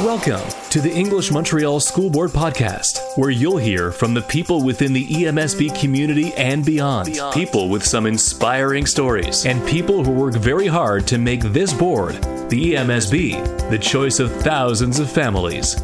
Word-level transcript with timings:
Welcome 0.00 0.46
to 0.68 0.82
the 0.82 0.92
English 0.92 1.30
Montreal 1.30 1.80
School 1.80 2.10
Board 2.10 2.30
Podcast, 2.30 3.00
where 3.16 3.30
you'll 3.30 3.56
hear 3.56 3.90
from 3.90 4.12
the 4.12 4.20
people 4.20 4.62
within 4.62 4.92
the 4.92 5.06
EMSB 5.06 5.80
community 5.80 6.34
and 6.34 6.66
beyond. 6.66 7.06
beyond. 7.06 7.32
People 7.32 7.70
with 7.70 7.82
some 7.82 8.04
inspiring 8.04 8.84
stories, 8.84 9.46
and 9.46 9.66
people 9.66 10.04
who 10.04 10.10
work 10.10 10.34
very 10.34 10.66
hard 10.66 11.06
to 11.06 11.16
make 11.16 11.40
this 11.40 11.72
board, 11.72 12.16
the 12.50 12.74
EMSB, 12.74 13.70
the 13.70 13.78
choice 13.78 14.20
of 14.20 14.30
thousands 14.42 14.98
of 14.98 15.10
families. 15.10 15.76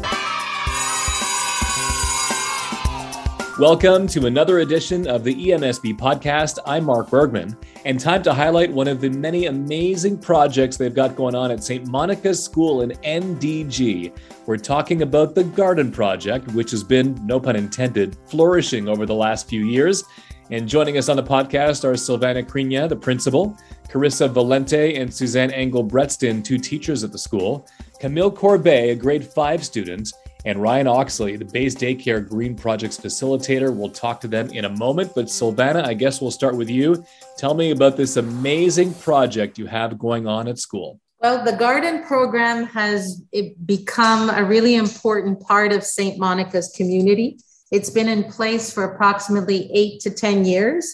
Welcome 3.59 4.07
to 4.07 4.25
another 4.25 4.59
edition 4.59 5.07
of 5.07 5.23
the 5.23 5.35
EMSB 5.35 5.95
podcast. 5.99 6.57
I'm 6.65 6.85
Mark 6.85 7.11
Bergman, 7.11 7.55
and 7.85 7.99
time 7.99 8.23
to 8.23 8.33
highlight 8.33 8.73
one 8.73 8.87
of 8.87 8.99
the 8.99 9.11
many 9.11 9.45
amazing 9.45 10.17
projects 10.17 10.75
they've 10.75 10.93
got 10.93 11.15
going 11.15 11.35
on 11.35 11.51
at 11.51 11.63
St. 11.63 11.87
Monica's 11.87 12.43
School 12.43 12.81
in 12.81 12.93
NDG. 13.03 14.11
We're 14.47 14.57
talking 14.57 15.03
about 15.03 15.35
the 15.35 15.43
Garden 15.43 15.91
Project, 15.91 16.47
which 16.53 16.71
has 16.71 16.83
been, 16.83 17.15
no 17.27 17.39
pun 17.39 17.55
intended, 17.55 18.17
flourishing 18.25 18.89
over 18.89 19.05
the 19.05 19.13
last 19.13 19.47
few 19.47 19.65
years. 19.65 20.03
And 20.49 20.67
joining 20.67 20.97
us 20.97 21.07
on 21.07 21.15
the 21.15 21.23
podcast 21.23 21.83
are 21.83 21.93
Silvana 21.93 22.43
Crina, 22.43 22.89
the 22.89 22.95
principal, 22.95 23.55
Carissa 23.87 24.33
Valente 24.33 24.99
and 24.99 25.13
Suzanne 25.13 25.51
Engel 25.51 25.85
Bretston, 25.85 26.43
two 26.43 26.57
teachers 26.57 27.03
at 27.03 27.11
the 27.11 27.19
school, 27.19 27.67
Camille 27.99 28.31
Corbet, 28.31 28.89
a 28.89 28.95
grade 28.95 29.23
five 29.23 29.63
student, 29.63 30.11
and 30.45 30.61
Ryan 30.61 30.87
Oxley, 30.87 31.37
the 31.37 31.45
Bays 31.45 31.75
Daycare 31.75 32.27
Green 32.27 32.55
Projects 32.55 32.97
facilitator. 32.97 33.73
We'll 33.73 33.89
talk 33.89 34.19
to 34.21 34.27
them 34.27 34.49
in 34.49 34.65
a 34.65 34.69
moment. 34.69 35.13
But 35.15 35.25
Sylvana, 35.25 35.85
I 35.85 35.93
guess 35.93 36.21
we'll 36.21 36.31
start 36.31 36.55
with 36.55 36.69
you. 36.69 37.05
Tell 37.37 37.53
me 37.53 37.71
about 37.71 37.97
this 37.97 38.17
amazing 38.17 38.93
project 38.95 39.57
you 39.57 39.65
have 39.67 39.97
going 39.97 40.27
on 40.27 40.47
at 40.47 40.59
school. 40.59 40.99
Well, 41.21 41.45
the 41.45 41.55
garden 41.55 42.03
program 42.03 42.65
has 42.65 43.21
become 43.65 44.29
a 44.29 44.43
really 44.43 44.75
important 44.75 45.39
part 45.39 45.71
of 45.71 45.83
St. 45.83 46.19
Monica's 46.19 46.73
community. 46.75 47.37
It's 47.71 47.89
been 47.89 48.09
in 48.09 48.25
place 48.25 48.73
for 48.73 48.83
approximately 48.83 49.69
eight 49.73 50.01
to 50.01 50.09
10 50.09 50.43
years. 50.43 50.93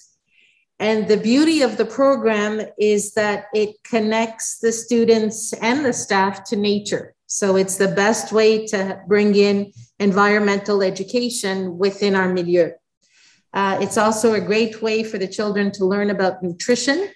And 0.78 1.08
the 1.08 1.18
beauty 1.18 1.62
of 1.62 1.78
the 1.78 1.86
program 1.86 2.62
is 2.78 3.14
that 3.16 3.46
it 3.54 3.84
connects 3.84 4.60
the 4.60 4.72
students 4.72 5.52
and 5.54 5.84
the 5.84 5.92
staff 5.92 6.44
to 6.46 6.56
nature. 6.56 7.16
So 7.32 7.58
it's 7.58 7.78
the 7.78 7.88
best 7.88 8.32
way 8.32 8.66
to 8.68 9.02
bring 9.08 9.36
in 9.36 9.72
environmental 10.00 10.82
education 10.82 11.78
within 11.78 12.16
our 12.16 12.28
milieu. 12.28 12.72
Uh, 13.54 13.78
it's 13.80 14.00
also 14.00 14.34
a 14.34 14.42
great 14.42 14.82
way 14.82 15.04
for 15.04 15.20
the 15.20 15.28
children 15.28 15.72
to 15.74 15.86
learn 15.86 16.10
about 16.10 16.42
nutrition 16.42 17.08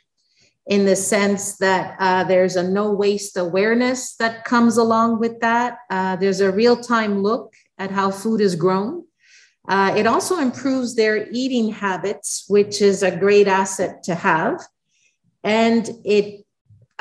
in 0.67 0.86
the 0.86 0.95
sense 0.95 1.58
that 1.58 1.95
uh, 2.00 2.23
there's 2.25 2.55
a 2.55 2.61
no 2.61 2.92
waste 2.92 3.38
awareness 3.38 4.16
that 4.17 4.45
comes 4.45 4.78
along 4.78 5.20
with 5.20 5.39
that. 5.39 5.80
Uh, 5.89 6.16
there's 6.16 6.42
a 6.42 6.52
real 6.52 6.77
time 6.77 7.23
look 7.23 7.52
at 7.80 7.89
how 7.89 8.11
food 8.11 8.39
is 8.39 8.55
grown. 8.55 9.03
Uh, 9.67 9.95
it 9.98 10.05
also 10.05 10.38
improves 10.38 10.94
their 10.94 11.27
eating 11.31 11.70
habits, 11.70 12.45
which 12.48 12.83
is 12.83 13.02
a 13.02 13.16
great 13.16 13.48
asset 13.48 14.03
to 14.03 14.14
have. 14.14 14.61
And 15.44 15.89
it 16.05 16.42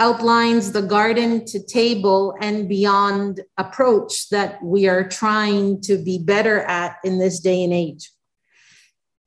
outlines 0.03 0.73
the 0.73 0.83
garden 0.83 1.45
to 1.45 1.65
table 1.65 2.35
and 2.41 2.69
beyond 2.69 3.41
approach 3.57 4.31
that 4.31 4.61
we 4.61 4.89
are 4.89 5.07
trying 5.09 5.81
to 5.81 5.97
be 5.97 6.19
better 6.19 6.59
at 6.63 6.97
in 7.05 7.21
this 7.21 7.39
day 7.39 7.63
and 7.63 7.73
age. 7.73 8.11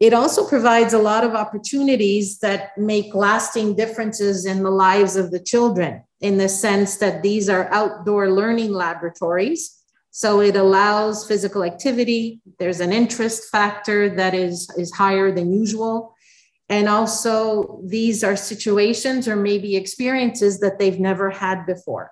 It 0.01 0.13
also 0.13 0.45
provides 0.45 0.93
a 0.93 1.05
lot 1.11 1.23
of 1.23 1.33
opportunities 1.33 2.39
that 2.39 2.77
make 2.77 3.15
lasting 3.15 3.77
differences 3.77 4.45
in 4.45 4.63
the 4.63 4.69
lives 4.87 5.15
of 5.15 5.31
the 5.31 5.39
children 5.39 6.03
in 6.19 6.37
the 6.37 6.49
sense 6.49 6.97
that 6.97 7.23
these 7.23 7.47
are 7.47 7.71
outdoor 7.71 8.29
learning 8.29 8.73
laboratories. 8.73 9.61
So 10.11 10.41
it 10.41 10.57
allows 10.57 11.25
physical 11.25 11.63
activity. 11.63 12.41
There's 12.59 12.81
an 12.81 12.91
interest 12.91 13.49
factor 13.49 14.09
that 14.09 14.33
is, 14.33 14.69
is 14.77 14.91
higher 14.91 15.31
than 15.31 15.53
usual. 15.53 16.14
And 16.67 16.89
also, 16.89 17.79
these 17.83 18.23
are 18.23 18.35
situations 18.35 19.27
or 19.27 19.35
maybe 19.35 19.75
experiences 19.75 20.59
that 20.61 20.79
they've 20.79 20.99
never 20.99 21.29
had 21.29 21.65
before. 21.65 22.11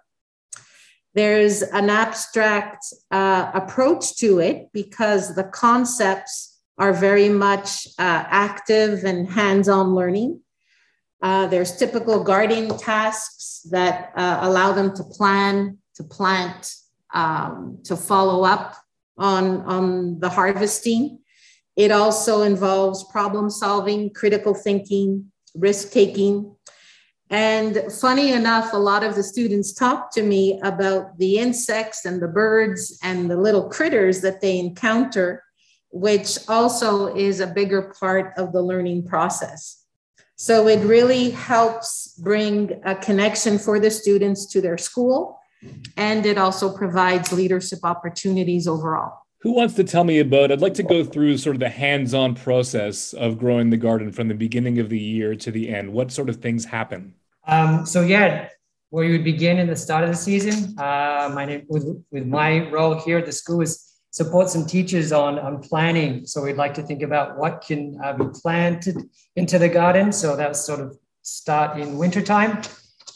There's 1.16 1.62
an 1.62 1.90
abstract 1.90 2.86
uh, 3.12 3.52
approach 3.54 4.18
to 4.18 4.40
it 4.40 4.70
because 4.74 5.36
the 5.36 5.44
concepts 5.44 6.60
are 6.78 6.94
very 6.94 7.30
much 7.30 7.88
uh, 8.00 8.26
active 8.28 9.04
and 9.04 9.30
hands 9.30 9.70
on 9.70 9.94
learning. 9.94 10.42
Uh, 11.22 11.48
there's 11.48 11.78
typical 11.78 12.24
gardening 12.24 12.78
tasks 12.78 13.66
that 13.72 14.12
uh, 14.16 14.40
allow 14.42 14.74
them 14.74 14.94
to 14.96 15.04
plan, 15.04 15.78
to 15.96 16.04
plant, 16.04 16.76
um, 17.14 17.80
to 17.84 17.96
follow 17.96 18.44
up 18.44 18.76
on, 19.18 19.62
on 19.62 20.20
the 20.20 20.30
harvesting. 20.30 21.20
It 21.76 21.92
also 21.92 22.44
involves 22.44 23.04
problem 23.06 23.50
solving, 23.50 24.12
critical 24.12 24.54
thinking, 24.54 25.32
risk 25.56 25.92
taking. 25.92 26.56
And 27.30 27.92
funny 27.92 28.32
enough, 28.32 28.74
a 28.74 28.78
lot 28.78 29.04
of 29.04 29.16
the 29.16 29.24
students 29.24 29.74
talk 29.74 30.12
to 30.12 30.22
me 30.22 30.60
about 30.64 31.18
the 31.18 31.38
insects 31.38 32.06
and 32.06 32.22
the 32.22 32.28
birds 32.28 33.00
and 33.02 33.30
the 33.30 33.38
little 33.38 33.70
critters 33.70 34.22
that 34.22 34.40
they 34.40 34.60
encounter, 34.60 35.44
which 35.90 36.38
also 36.48 37.16
is 37.16 37.40
a 37.40 37.48
bigger 37.48 37.94
part 38.00 38.34
of 38.38 38.54
the 38.54 38.62
learning 38.62 39.08
process. 39.08 39.84
So 40.36 40.68
it 40.68 40.86
really 40.86 41.32
helps 41.32 42.20
bring 42.22 42.82
a 42.86 42.96
connection 42.96 43.58
for 43.58 43.80
the 43.80 43.90
students 43.90 44.46
to 44.48 44.62
their 44.62 44.78
school, 44.78 45.40
and 45.98 46.26
it 46.26 46.38
also 46.38 46.76
provides 46.76 47.32
leadership 47.32 47.80
opportunities 47.84 48.68
overall. 48.68 49.23
Who 49.44 49.52
wants 49.52 49.74
to 49.74 49.84
tell 49.84 50.06
me 50.06 50.20
about? 50.20 50.54
I'd 50.54 50.62
like 50.62 50.76
to 50.76 50.84
go 50.84 51.04
through 51.04 51.38
sort 51.38 51.58
of 51.58 51.60
the 51.60 51.68
hands-on 51.68 52.34
process 52.34 53.12
of 53.12 53.38
growing 53.38 53.72
the 53.72 53.78
garden 53.78 54.10
from 54.14 54.30
the 54.30 54.34
beginning 54.34 54.80
of 54.80 54.88
the 54.88 54.98
year 54.98 55.36
to 55.36 55.52
the 55.52 55.68
end. 55.68 55.92
What 55.92 56.14
sort 56.14 56.30
of 56.30 56.38
things 56.38 56.64
happen? 56.64 57.14
Um, 57.46 57.86
so 57.86 58.04
yeah, 58.04 58.48
where 58.90 59.04
you 59.04 59.12
would 59.12 59.26
begin 59.26 59.60
in 59.60 59.68
the 59.68 59.76
start 59.76 60.06
of 60.06 60.10
the 60.10 60.16
season. 60.16 60.80
Uh, 60.80 61.30
my 61.36 61.44
name 61.44 61.66
with, 61.68 62.06
with 62.10 62.26
my 62.26 62.70
role 62.70 62.98
here 63.02 63.18
at 63.18 63.26
the 63.26 63.34
school 63.34 63.60
is 63.60 63.92
support 64.12 64.48
some 64.48 64.66
teachers 64.66 65.12
on 65.12 65.38
on 65.38 65.62
planning. 65.62 66.26
So 66.26 66.42
we'd 66.42 66.56
like 66.56 66.74
to 66.76 66.82
think 66.82 67.02
about 67.02 67.38
what 67.38 67.66
can 67.68 68.00
uh, 68.02 68.14
be 68.14 68.28
planted 68.42 68.96
into 69.36 69.60
the 69.60 69.68
garden. 69.68 70.14
So 70.14 70.38
that 70.38 70.48
was 70.48 70.66
sort 70.66 70.80
of 70.80 70.98
start 71.22 71.78
in 71.78 71.98
wintertime, 71.98 72.62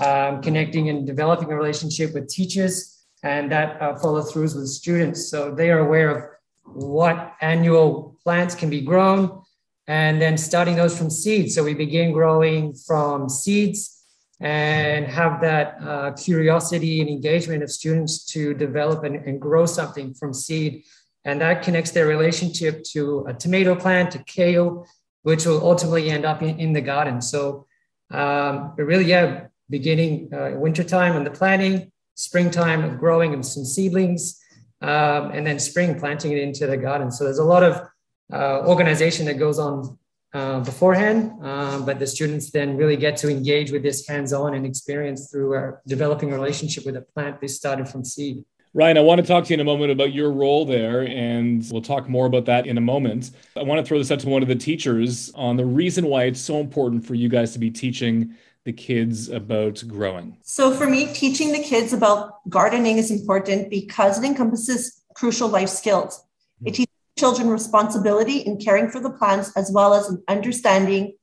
um, 0.04 0.42
connecting 0.42 0.90
and 0.90 1.08
developing 1.08 1.50
a 1.54 1.56
relationship 1.56 2.14
with 2.14 2.28
teachers 2.28 2.97
and 3.24 3.52
that 3.52 3.82
uh, 3.82 3.96
follow 3.98 4.22
throughs 4.22 4.56
with 4.56 4.68
students. 4.68 5.30
So 5.30 5.54
they 5.54 5.72
are 5.72 5.80
aware 5.80 6.10
of 6.10 6.24
what 6.64 7.34
annual 7.42 8.18
plants 8.24 8.56
can 8.56 8.70
be 8.70 8.82
grown 8.82 9.42
and 9.88 10.22
then 10.22 10.38
starting 10.38 10.76
those 10.76 10.98
from 10.98 11.10
seeds. 11.10 11.56
So 11.56 11.64
we 11.64 11.74
begin 11.74 12.12
growing 12.12 12.74
from 12.74 13.30
seeds 13.30 13.94
and 14.40 15.08
have 15.08 15.42
that 15.42 15.78
uh, 15.82 16.12
curiosity 16.12 17.02
and 17.02 17.10
engagement 17.10 17.64
of 17.64 17.72
students 17.72 18.24
to 18.26 18.54
develop 18.54 19.04
and, 19.04 19.16
and, 19.16 19.42
grow 19.42 19.66
something 19.66 20.14
from 20.14 20.32
seed. 20.32 20.84
And 21.26 21.42
that 21.42 21.64
connects 21.64 21.92
their 21.92 22.06
relationship 22.06 22.84
to 22.92 23.26
a 23.28 23.34
tomato 23.34 23.74
plant, 23.74 24.12
to 24.12 24.20
kale, 24.26 24.86
which 25.24 25.46
will 25.46 25.66
ultimately 25.66 26.12
end 26.12 26.24
up 26.24 26.44
in, 26.44 26.60
in 26.60 26.72
the 26.72 26.82
garden. 26.82 27.20
So 27.20 27.66
um, 28.12 28.74
really, 28.78 29.06
yeah, 29.06 29.48
beginning 29.70 30.32
uh, 30.32 30.52
wintertime 30.54 31.16
and 31.16 31.26
the 31.26 31.32
planting, 31.32 31.92
springtime 32.18 32.84
of 32.84 33.00
growing 33.00 33.34
of 33.34 33.46
some 33.46 33.64
seedlings, 33.64 34.42
um, 34.82 35.32
and 35.32 35.46
then 35.48 35.60
spring 35.60 35.98
planting 35.98 36.32
it 36.34 36.40
into 36.40 36.68
the 36.68 36.78
garden. 36.78 37.10
So 37.12 37.24
there's 37.24 37.40
a 37.40 37.44
lot 37.44 37.64
of 37.64 37.88
uh, 38.34 38.68
organization 38.68 39.26
that 39.28 39.40
goes 39.40 39.60
on 39.60 39.98
uh, 40.34 40.60
beforehand, 40.60 41.32
uh, 41.42 41.80
but 41.80 42.00
the 42.00 42.08
students 42.08 42.52
then 42.52 42.76
really 42.76 42.98
get 42.98 43.16
to 43.18 43.30
engage 43.30 43.72
with 43.72 43.82
this 43.82 44.08
hands-on 44.08 44.54
and 44.56 44.66
experience 44.66 45.32
through 45.32 45.54
our 45.54 45.82
developing 45.88 46.32
a 46.34 46.36
relationship 46.36 46.86
with 46.86 46.98
a 46.98 47.02
plant 47.02 47.40
they 47.40 47.48
started 47.48 47.88
from 47.88 48.04
seed. 48.04 48.44
Ryan, 48.74 48.98
I 48.98 49.02
want 49.02 49.22
to 49.22 49.26
talk 49.26 49.46
to 49.46 49.50
you 49.50 49.56
in 49.56 49.60
a 49.62 49.64
moment 49.64 49.92
about 49.92 50.14
your 50.14 50.32
role 50.32 50.66
there, 50.66 51.08
and 51.08 51.66
we'll 51.72 51.82
talk 51.82 52.10
more 52.10 52.26
about 52.28 52.46
that 52.46 52.68
in 52.68 52.78
a 52.78 52.82
moment. 52.82 53.32
I 53.56 53.64
want 53.64 53.80
to 53.80 53.88
throw 53.88 53.98
this 53.98 54.12
out 54.12 54.20
to 54.20 54.30
one 54.30 54.44
of 54.44 54.50
the 54.50 54.56
teachers 54.56 55.32
on 55.34 55.56
the 55.56 55.66
reason 55.66 56.06
why 56.08 56.26
it's 56.26 56.42
so 56.42 56.60
important 56.60 57.06
for 57.06 57.16
you 57.16 57.30
guys 57.30 57.54
to 57.54 57.60
be 57.60 57.72
teaching 57.72 58.36
the 58.68 58.74
kids 58.74 59.30
about 59.30 59.82
growing? 59.88 60.38
So, 60.44 60.74
for 60.74 60.88
me, 60.88 61.12
teaching 61.14 61.54
the 61.54 61.64
kids 61.64 61.94
about 61.94 62.48
gardening 62.50 62.98
is 62.98 63.10
important 63.10 63.70
because 63.70 64.20
it 64.20 64.26
encompasses 64.26 65.02
crucial 65.16 65.48
life 65.48 65.70
skills. 65.70 66.14
It 66.20 66.66
mm-hmm. 66.66 66.74
teaches 66.74 66.94
children 67.18 67.50
responsibility 67.50 68.40
in 68.40 68.58
caring 68.58 68.90
for 68.90 69.00
the 69.00 69.10
plants 69.10 69.56
as 69.56 69.72
well 69.72 69.94
as 69.94 70.10
an 70.10 70.22
understanding 70.28 71.14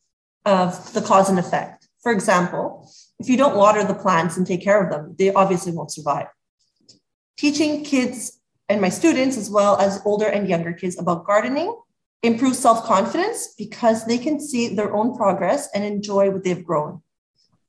of 0.46 0.92
the 0.94 1.02
cause 1.02 1.28
and 1.28 1.38
effect. 1.38 1.86
For 2.02 2.12
example, 2.12 2.90
if 3.18 3.28
you 3.28 3.36
don't 3.36 3.56
water 3.56 3.84
the 3.84 3.94
plants 4.04 4.36
and 4.38 4.46
take 4.46 4.62
care 4.62 4.82
of 4.82 4.90
them, 4.90 5.14
they 5.18 5.32
obviously 5.32 5.72
won't 5.72 5.92
survive. 5.92 6.28
Teaching 7.36 7.84
kids 7.84 8.40
and 8.70 8.80
my 8.80 8.88
students, 8.88 9.36
as 9.36 9.50
well 9.50 9.76
as 9.76 10.00
older 10.06 10.26
and 10.26 10.48
younger 10.48 10.72
kids, 10.72 10.98
about 10.98 11.26
gardening 11.26 11.70
improves 12.22 12.58
self 12.58 12.84
confidence 12.84 13.54
because 13.58 14.06
they 14.06 14.16
can 14.16 14.40
see 14.40 14.74
their 14.74 14.94
own 14.94 15.14
progress 15.14 15.68
and 15.74 15.84
enjoy 15.84 16.30
what 16.30 16.42
they've 16.42 16.64
grown. 16.64 17.02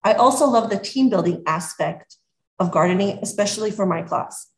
I 0.06 0.14
also 0.14 0.48
love 0.48 0.70
the 0.70 0.78
team 0.78 1.10
building 1.10 1.42
aspect 1.48 2.18
of 2.60 2.72
gardening, 2.72 3.18
especially 3.24 3.72
for 3.72 3.88
my 3.88 4.04
class. 4.04 4.52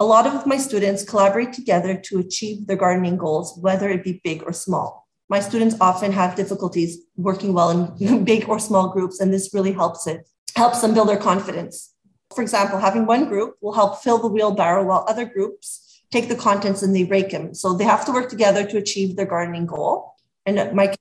a 0.00 0.04
lot 0.04 0.26
of 0.26 0.46
my 0.46 0.58
students 0.58 1.08
collaborate 1.10 1.52
together 1.52 1.92
to 2.06 2.18
achieve 2.18 2.66
their 2.66 2.76
gardening 2.76 3.16
goals, 3.16 3.56
whether 3.66 3.88
it 3.88 4.02
be 4.04 4.20
big 4.24 4.42
or 4.42 4.52
small. 4.52 5.06
My 5.28 5.40
students 5.40 5.76
often 5.80 6.10
have 6.12 6.34
difficulties 6.34 6.98
working 7.16 7.54
well 7.54 7.70
in 7.70 8.24
big 8.32 8.48
or 8.48 8.58
small 8.58 8.88
groups, 8.88 9.20
and 9.20 9.32
this 9.32 9.54
really 9.54 9.72
helps 9.72 10.06
it, 10.06 10.28
helps 10.56 10.80
them 10.80 10.94
build 10.94 11.08
their 11.08 11.24
confidence. 11.30 11.94
For 12.34 12.42
example, 12.42 12.78
having 12.80 13.06
one 13.06 13.24
group 13.32 13.54
will 13.62 13.72
help 13.80 14.02
fill 14.02 14.18
the 14.18 14.32
wheelbarrow 14.34 14.84
while 14.84 15.06
other 15.08 15.24
groups 15.24 16.02
take 16.10 16.28
the 16.28 16.42
contents 16.48 16.82
and 16.82 16.94
they 16.94 17.04
rake 17.04 17.30
them. 17.30 17.54
So 17.54 17.74
they 17.74 17.84
have 17.84 18.04
to 18.06 18.12
work 18.12 18.28
together 18.28 18.66
to 18.66 18.76
achieve 18.78 19.16
their 19.16 19.30
gardening 19.34 19.66
goal. 19.66 20.14
And 20.44 20.56
my 20.74 20.94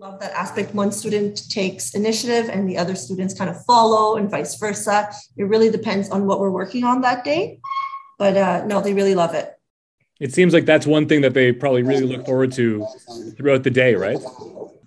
love 0.00 0.18
that 0.18 0.32
aspect. 0.32 0.74
One 0.74 0.90
student 0.92 1.46
takes 1.50 1.94
initiative 1.94 2.48
and 2.48 2.66
the 2.66 2.78
other 2.78 2.94
students 2.94 3.34
kind 3.34 3.50
of 3.50 3.62
follow, 3.66 4.16
and 4.16 4.30
vice 4.30 4.56
versa. 4.56 5.10
It 5.36 5.44
really 5.44 5.70
depends 5.70 6.08
on 6.08 6.26
what 6.26 6.40
we're 6.40 6.50
working 6.50 6.84
on 6.84 7.02
that 7.02 7.22
day. 7.22 7.60
But 8.18 8.34
uh, 8.36 8.64
no, 8.64 8.80
they 8.80 8.94
really 8.94 9.14
love 9.14 9.34
it. 9.34 9.52
It 10.18 10.32
seems 10.32 10.54
like 10.54 10.64
that's 10.64 10.86
one 10.86 11.06
thing 11.06 11.20
that 11.20 11.34
they 11.34 11.52
probably 11.52 11.82
really 11.82 12.06
look 12.06 12.24
forward 12.24 12.52
to 12.52 12.86
throughout 13.36 13.62
the 13.62 13.70
day, 13.70 13.94
right? 13.94 14.18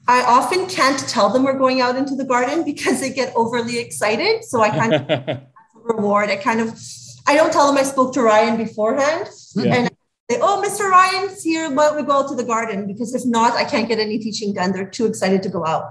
I 0.07 0.23
often 0.23 0.65
can't 0.67 0.99
tell 1.07 1.29
them 1.29 1.43
we're 1.43 1.59
going 1.59 1.79
out 1.79 1.95
into 1.95 2.15
the 2.15 2.25
garden 2.25 2.63
because 2.65 2.99
they 2.99 3.13
get 3.13 3.31
overly 3.35 3.77
excited. 3.77 4.43
So 4.43 4.61
I 4.61 4.69
kind 4.69 4.93
of 4.95 5.41
reward. 5.75 6.31
I 6.31 6.37
kind 6.37 6.59
of 6.59 6.79
I 7.27 7.35
don't 7.35 7.53
tell 7.53 7.67
them 7.67 7.77
I 7.77 7.83
spoke 7.83 8.13
to 8.15 8.21
Ryan 8.23 8.57
beforehand. 8.57 9.29
Yeah. 9.55 9.75
And 9.75 9.92
say, 10.29 10.39
oh, 10.41 10.63
Mr. 10.65 10.89
Ryan's 10.89 11.43
here. 11.43 11.69
Why 11.69 11.89
don't 11.89 11.97
we 11.97 12.03
go 12.03 12.19
out 12.19 12.29
to 12.29 12.35
the 12.35 12.43
garden? 12.43 12.87
Because 12.87 13.13
if 13.13 13.25
not, 13.25 13.53
I 13.53 13.65
can't 13.65 13.87
get 13.87 13.99
any 13.99 14.19
teaching 14.19 14.53
done. 14.53 14.71
They're 14.71 14.89
too 14.89 15.05
excited 15.05 15.43
to 15.43 15.49
go 15.49 15.65
out. 15.65 15.89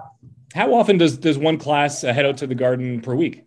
How 0.54 0.74
often 0.74 0.98
does, 0.98 1.16
does 1.16 1.38
one 1.38 1.58
class 1.58 2.02
head 2.02 2.26
out 2.26 2.36
to 2.38 2.46
the 2.46 2.54
garden 2.54 3.00
per 3.00 3.14
week? 3.14 3.44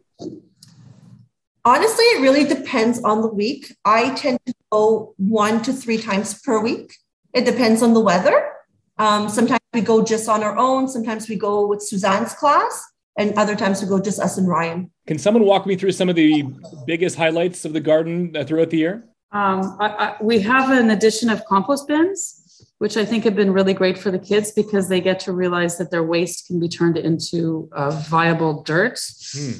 Honestly, 1.63 2.05
it 2.05 2.21
really 2.21 2.43
depends 2.43 3.03
on 3.03 3.21
the 3.21 3.27
week. 3.27 3.75
I 3.83 4.13
tend 4.15 4.39
to 4.45 4.53
go 4.71 5.15
one 5.17 5.61
to 5.63 5.73
three 5.73 5.97
times 5.97 6.39
per 6.41 6.61
week. 6.61 6.93
It 7.33 7.45
depends 7.45 7.81
on 7.81 7.93
the 7.93 7.99
weather. 7.99 8.51
Um, 8.97 9.29
sometimes 9.29 9.59
we 9.73 9.81
go 9.81 10.03
just 10.03 10.29
on 10.29 10.43
our 10.43 10.57
own. 10.57 10.87
Sometimes 10.87 11.27
we 11.27 11.35
go 11.35 11.67
with 11.67 11.81
Suzanne's 11.81 12.33
class, 12.33 12.83
and 13.17 13.33
other 13.33 13.55
times 13.55 13.81
we 13.81 13.87
go 13.87 13.99
just 13.99 14.19
us 14.19 14.37
and 14.37 14.47
Ryan. 14.47 14.91
Can 15.07 15.17
someone 15.17 15.43
walk 15.43 15.65
me 15.65 15.75
through 15.75 15.91
some 15.91 16.07
of 16.07 16.15
the 16.15 16.45
biggest 16.85 17.17
highlights 17.17 17.65
of 17.65 17.73
the 17.73 17.81
garden 17.81 18.35
uh, 18.37 18.43
throughout 18.43 18.69
the 18.69 18.77
year? 18.77 19.03
Um, 19.35 19.75
I, 19.81 19.87
I, 19.87 20.15
we 20.21 20.39
have 20.39 20.71
an 20.71 20.91
addition 20.91 21.29
of 21.29 21.43
compost 21.43 21.89
bins, 21.89 22.71
which 22.77 22.95
I 22.95 23.03
think 23.03 23.25
have 23.25 23.35
been 23.35 23.51
really 23.51 23.73
great 23.73 23.97
for 23.97 24.09
the 24.09 24.17
kids 24.17 24.53
because 24.53 24.87
they 24.87 25.01
get 25.01 25.19
to 25.21 25.33
realize 25.33 25.77
that 25.77 25.91
their 25.91 26.03
waste 26.03 26.47
can 26.47 26.57
be 26.57 26.69
turned 26.69 26.97
into 26.97 27.69
uh, 27.73 27.91
viable 28.07 28.63
dirt, 28.63 28.97
hmm. 29.33 29.51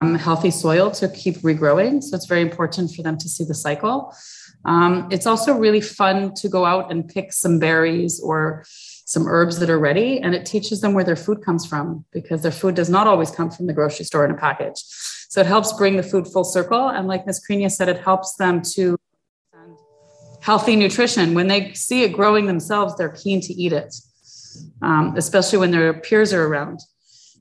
um, 0.00 0.14
healthy 0.14 0.52
soil 0.52 0.92
to 0.92 1.08
keep 1.08 1.38
regrowing. 1.38 2.00
So 2.00 2.14
it's 2.14 2.26
very 2.26 2.42
important 2.42 2.94
for 2.94 3.02
them 3.02 3.18
to 3.18 3.28
see 3.28 3.42
the 3.42 3.54
cycle. 3.54 4.14
Um, 4.64 5.08
it's 5.10 5.26
also 5.26 5.52
really 5.54 5.80
fun 5.80 6.32
to 6.34 6.48
go 6.48 6.64
out 6.64 6.92
and 6.92 7.08
pick 7.08 7.32
some 7.32 7.58
berries 7.58 8.20
or 8.20 8.64
some 9.04 9.26
herbs 9.26 9.58
that 9.58 9.68
are 9.68 9.80
ready, 9.80 10.20
and 10.20 10.32
it 10.32 10.46
teaches 10.46 10.80
them 10.80 10.94
where 10.94 11.04
their 11.04 11.16
food 11.16 11.44
comes 11.44 11.66
from 11.66 12.04
because 12.12 12.42
their 12.42 12.52
food 12.52 12.76
does 12.76 12.88
not 12.88 13.08
always 13.08 13.32
come 13.32 13.50
from 13.50 13.66
the 13.66 13.72
grocery 13.72 14.04
store 14.04 14.24
in 14.24 14.30
a 14.30 14.36
package. 14.36 14.80
So 15.28 15.40
it 15.40 15.46
helps 15.46 15.72
bring 15.72 15.96
the 15.96 16.04
food 16.04 16.28
full 16.28 16.44
circle. 16.44 16.88
And 16.88 17.08
like 17.08 17.26
Ms. 17.26 17.42
Krenia 17.44 17.68
said, 17.68 17.88
it 17.88 17.98
helps 17.98 18.36
them 18.36 18.62
to 18.74 18.96
healthy 20.44 20.76
nutrition. 20.76 21.32
When 21.32 21.48
they 21.48 21.72
see 21.72 22.02
it 22.02 22.12
growing 22.12 22.46
themselves, 22.46 22.94
they're 22.96 23.16
keen 23.24 23.40
to 23.40 23.54
eat 23.54 23.72
it, 23.72 23.94
um, 24.82 25.14
especially 25.16 25.58
when 25.58 25.70
their 25.70 25.94
peers 25.94 26.34
are 26.34 26.44
around. 26.46 26.80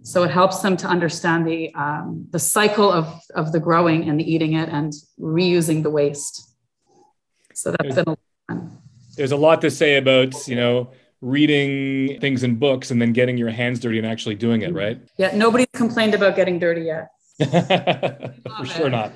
So 0.04 0.24
it 0.24 0.32
helps 0.32 0.60
them 0.60 0.78
to 0.78 0.88
understand 0.88 1.46
the 1.46 1.74
um, 1.76 2.28
the 2.32 2.40
cycle 2.40 2.90
of 2.92 3.06
of 3.36 3.52
the 3.52 3.60
growing 3.60 4.10
and 4.10 4.20
the 4.20 4.34
eating 4.34 4.54
it 4.54 4.70
and 4.70 4.94
reusing 5.20 5.84
the 5.84 5.90
waste. 5.90 6.56
So 7.54 7.72
that's 7.72 7.96
there's, 7.96 8.06
been 8.06 8.18
a. 8.50 8.70
There's 9.18 9.32
a 9.32 9.38
lot 9.38 9.62
to 9.62 9.72
say 9.72 9.98
about 9.98 10.48
you 10.48 10.56
know 10.56 10.92
reading 11.22 12.20
things 12.20 12.44
in 12.44 12.56
books 12.56 12.92
and 12.92 13.02
then 13.02 13.14
getting 13.14 13.38
your 13.38 13.50
hands 13.50 13.80
dirty 13.80 13.98
and 13.98 14.08
actually 14.08 14.36
doing 14.36 14.62
it, 14.62 14.74
right? 14.74 15.00
Yeah, 15.18 15.36
nobody's 15.36 15.68
complained 15.74 16.14
about 16.14 16.36
getting 16.36 16.60
dirty 16.60 16.84
yet. 16.84 17.08
For 18.58 18.66
sure 18.66 18.90
not. 18.90 19.14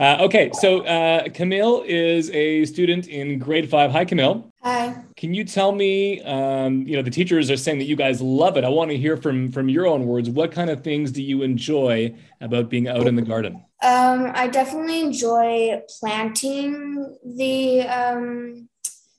Uh, 0.00 0.18
okay, 0.20 0.50
so 0.52 0.80
uh, 0.82 1.28
Camille 1.30 1.82
is 1.84 2.30
a 2.30 2.64
student 2.66 3.08
in 3.08 3.38
grade 3.38 3.68
five. 3.68 3.90
Hi, 3.90 4.04
Camille. 4.04 4.52
Hi. 4.62 4.94
Can 5.16 5.34
you 5.34 5.42
tell 5.42 5.72
me? 5.72 6.22
Um, 6.22 6.86
you 6.86 6.94
know, 6.94 7.02
the 7.02 7.10
teachers 7.10 7.50
are 7.50 7.56
saying 7.56 7.78
that 7.78 7.86
you 7.86 7.96
guys 7.96 8.20
love 8.22 8.56
it. 8.56 8.62
I 8.62 8.68
want 8.68 8.92
to 8.92 8.96
hear 8.96 9.16
from 9.16 9.50
from 9.50 9.68
your 9.68 9.88
own 9.88 10.06
words. 10.06 10.30
What 10.30 10.52
kind 10.52 10.70
of 10.70 10.84
things 10.84 11.10
do 11.10 11.22
you 11.22 11.42
enjoy 11.42 12.14
about 12.40 12.70
being 12.70 12.86
out 12.86 13.08
in 13.08 13.16
the 13.16 13.22
garden? 13.22 13.64
Um, 13.82 14.30
I 14.34 14.46
definitely 14.46 15.00
enjoy 15.00 15.82
planting 15.98 17.16
the 17.24 17.82
um, 17.82 18.68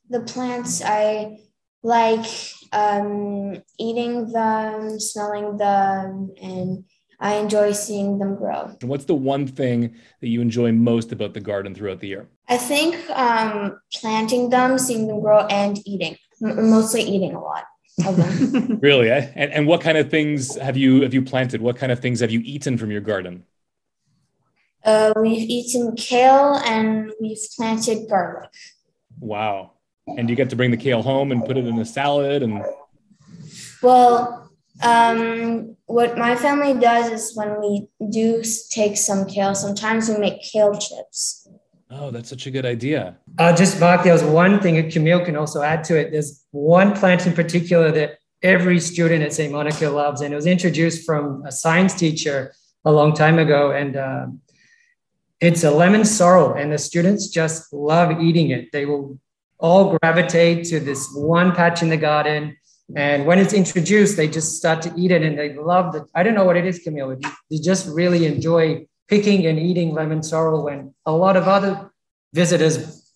the 0.09 0.21
plants. 0.21 0.81
I 0.81 1.39
like 1.83 2.25
um, 2.71 3.61
eating 3.77 4.31
them, 4.31 4.97
smelling 4.99 5.57
them, 5.57 6.31
and 6.41 6.85
I 7.19 7.36
enjoy 7.36 7.74
seeing 7.74 8.18
them 8.18 8.36
grow. 8.36 8.71
And 8.80 8.89
what's 8.89 9.06
the 9.06 9.13
one 9.13 9.45
thing 9.45 9.95
that 10.21 10.27
you 10.30 10.39
enjoy 10.42 10.71
most 10.71 11.12
about 11.12 11.33
the 11.33 11.42
garden 11.42 11.75
throughout 11.75 12.00
the 12.00 12.07
year? 12.07 12.30
I 12.48 12.57
think 12.57 12.95
um, 13.10 13.80
planting 13.94 14.50
them, 14.50 14.77
seeing 14.80 15.07
them 15.07 15.19
grow, 15.19 15.39
and 15.48 15.80
eating. 15.86 16.18
M- 16.42 16.69
mostly 16.69 17.01
eating 17.01 17.36
a 17.36 17.42
lot 17.42 17.66
of 18.06 18.16
them. 18.16 18.80
really? 18.81 19.10
Eh? 19.10 19.31
And, 19.36 19.51
and 19.51 19.68
what 19.68 19.81
kind 19.81 19.98
of 19.98 20.10
things 20.10 20.56
have 20.56 20.77
you 20.77 21.01
have 21.01 21.13
you 21.13 21.21
planted? 21.21 21.62
What 21.62 21.75
kind 21.75 21.92
of 21.92 22.00
things 22.00 22.21
have 22.21 22.31
you 22.31 22.42
eaten 22.44 22.77
from 22.77 22.89
your 22.89 23.01
garden? 23.01 23.44
Uh, 24.86 25.12
we've 25.18 25.50
eaten 25.50 25.94
kale 25.98 26.56
and 26.65 27.12
we've 27.19 27.38
planted 27.57 28.07
garlic. 28.10 28.50
Wow! 29.19 29.74
And 30.07 30.30
you 30.30 30.38
get 30.38 30.50
to 30.51 30.56
bring 30.56 30.72
the 30.72 30.77
kale 30.77 31.01
home 31.01 31.33
and 31.33 31.44
put 31.44 31.57
it 31.57 31.65
in 31.65 31.77
a 31.80 31.86
salad 31.86 32.44
and. 32.44 32.63
Well, 33.81 34.49
um, 34.81 35.75
what 35.85 36.17
my 36.17 36.35
family 36.35 36.73
does 36.79 37.11
is 37.11 37.35
when 37.35 37.59
we 37.59 37.87
do 38.09 38.43
take 38.69 38.97
some 38.97 39.25
kale, 39.25 39.55
sometimes 39.55 40.09
we 40.09 40.17
make 40.17 40.41
kale 40.41 40.77
chips. 40.77 41.47
Oh, 41.91 42.11
that's 42.11 42.29
such 42.29 42.45
a 42.45 42.51
good 42.51 42.65
idea. 42.65 43.17
Uh, 43.39 43.55
just 43.55 43.79
Mark, 43.79 44.03
there's 44.03 44.23
one 44.23 44.59
thing 44.59 44.75
that 44.75 44.91
Camille 44.91 45.25
can 45.25 45.35
also 45.35 45.63
add 45.63 45.83
to 45.85 45.97
it. 45.97 46.11
There's 46.11 46.45
one 46.51 46.93
plant 46.95 47.25
in 47.25 47.33
particular 47.33 47.91
that 47.91 48.19
every 48.43 48.79
student 48.79 49.23
at 49.23 49.33
St. 49.33 49.51
Monica 49.51 49.89
loves, 49.89 50.21
and 50.21 50.31
it 50.31 50.35
was 50.35 50.45
introduced 50.45 51.05
from 51.05 51.43
a 51.45 51.51
science 51.51 51.95
teacher 51.95 52.53
a 52.85 52.91
long 52.91 53.13
time 53.13 53.39
ago. 53.39 53.71
And 53.71 53.97
uh, 53.97 54.27
it's 55.41 55.63
a 55.63 55.71
lemon 55.71 56.05
sorrel, 56.05 56.53
and 56.53 56.71
the 56.71 56.77
students 56.77 57.27
just 57.27 57.73
love 57.73 58.21
eating 58.21 58.51
it. 58.51 58.71
They 58.71 58.85
will 58.85 59.19
all 59.57 59.98
gravitate 59.98 60.65
to 60.65 60.79
this 60.79 61.12
one 61.13 61.53
patch 61.53 61.81
in 61.81 61.89
the 61.89 61.98
garden 61.98 62.55
and 62.96 63.25
when 63.25 63.39
it's 63.39 63.53
introduced, 63.53 64.17
they 64.17 64.27
just 64.27 64.58
start 64.58 64.81
to 64.84 64.93
eat 64.98 65.12
it 65.12 65.22
and 65.22 65.38
they 65.38 65.53
love 65.53 65.96
it. 65.96 66.03
I 66.15 66.24
don't 66.24 66.34
know 66.34 66.46
what 66.46 66.58
it 66.58 66.65
is, 66.65 66.79
Camille. 66.79 67.17
They 67.50 67.58
just 67.58 67.88
really 67.88 68.25
enjoy 68.25 68.88
picking 69.08 69.46
and 69.46 69.60
eating 69.60 69.93
lemon 69.93 70.24
sorrel 70.24 70.63
when 70.63 70.93
a 71.05 71.12
lot 71.12 71.38
of 71.38 71.48
other 71.48 71.91
visitors 72.34 73.13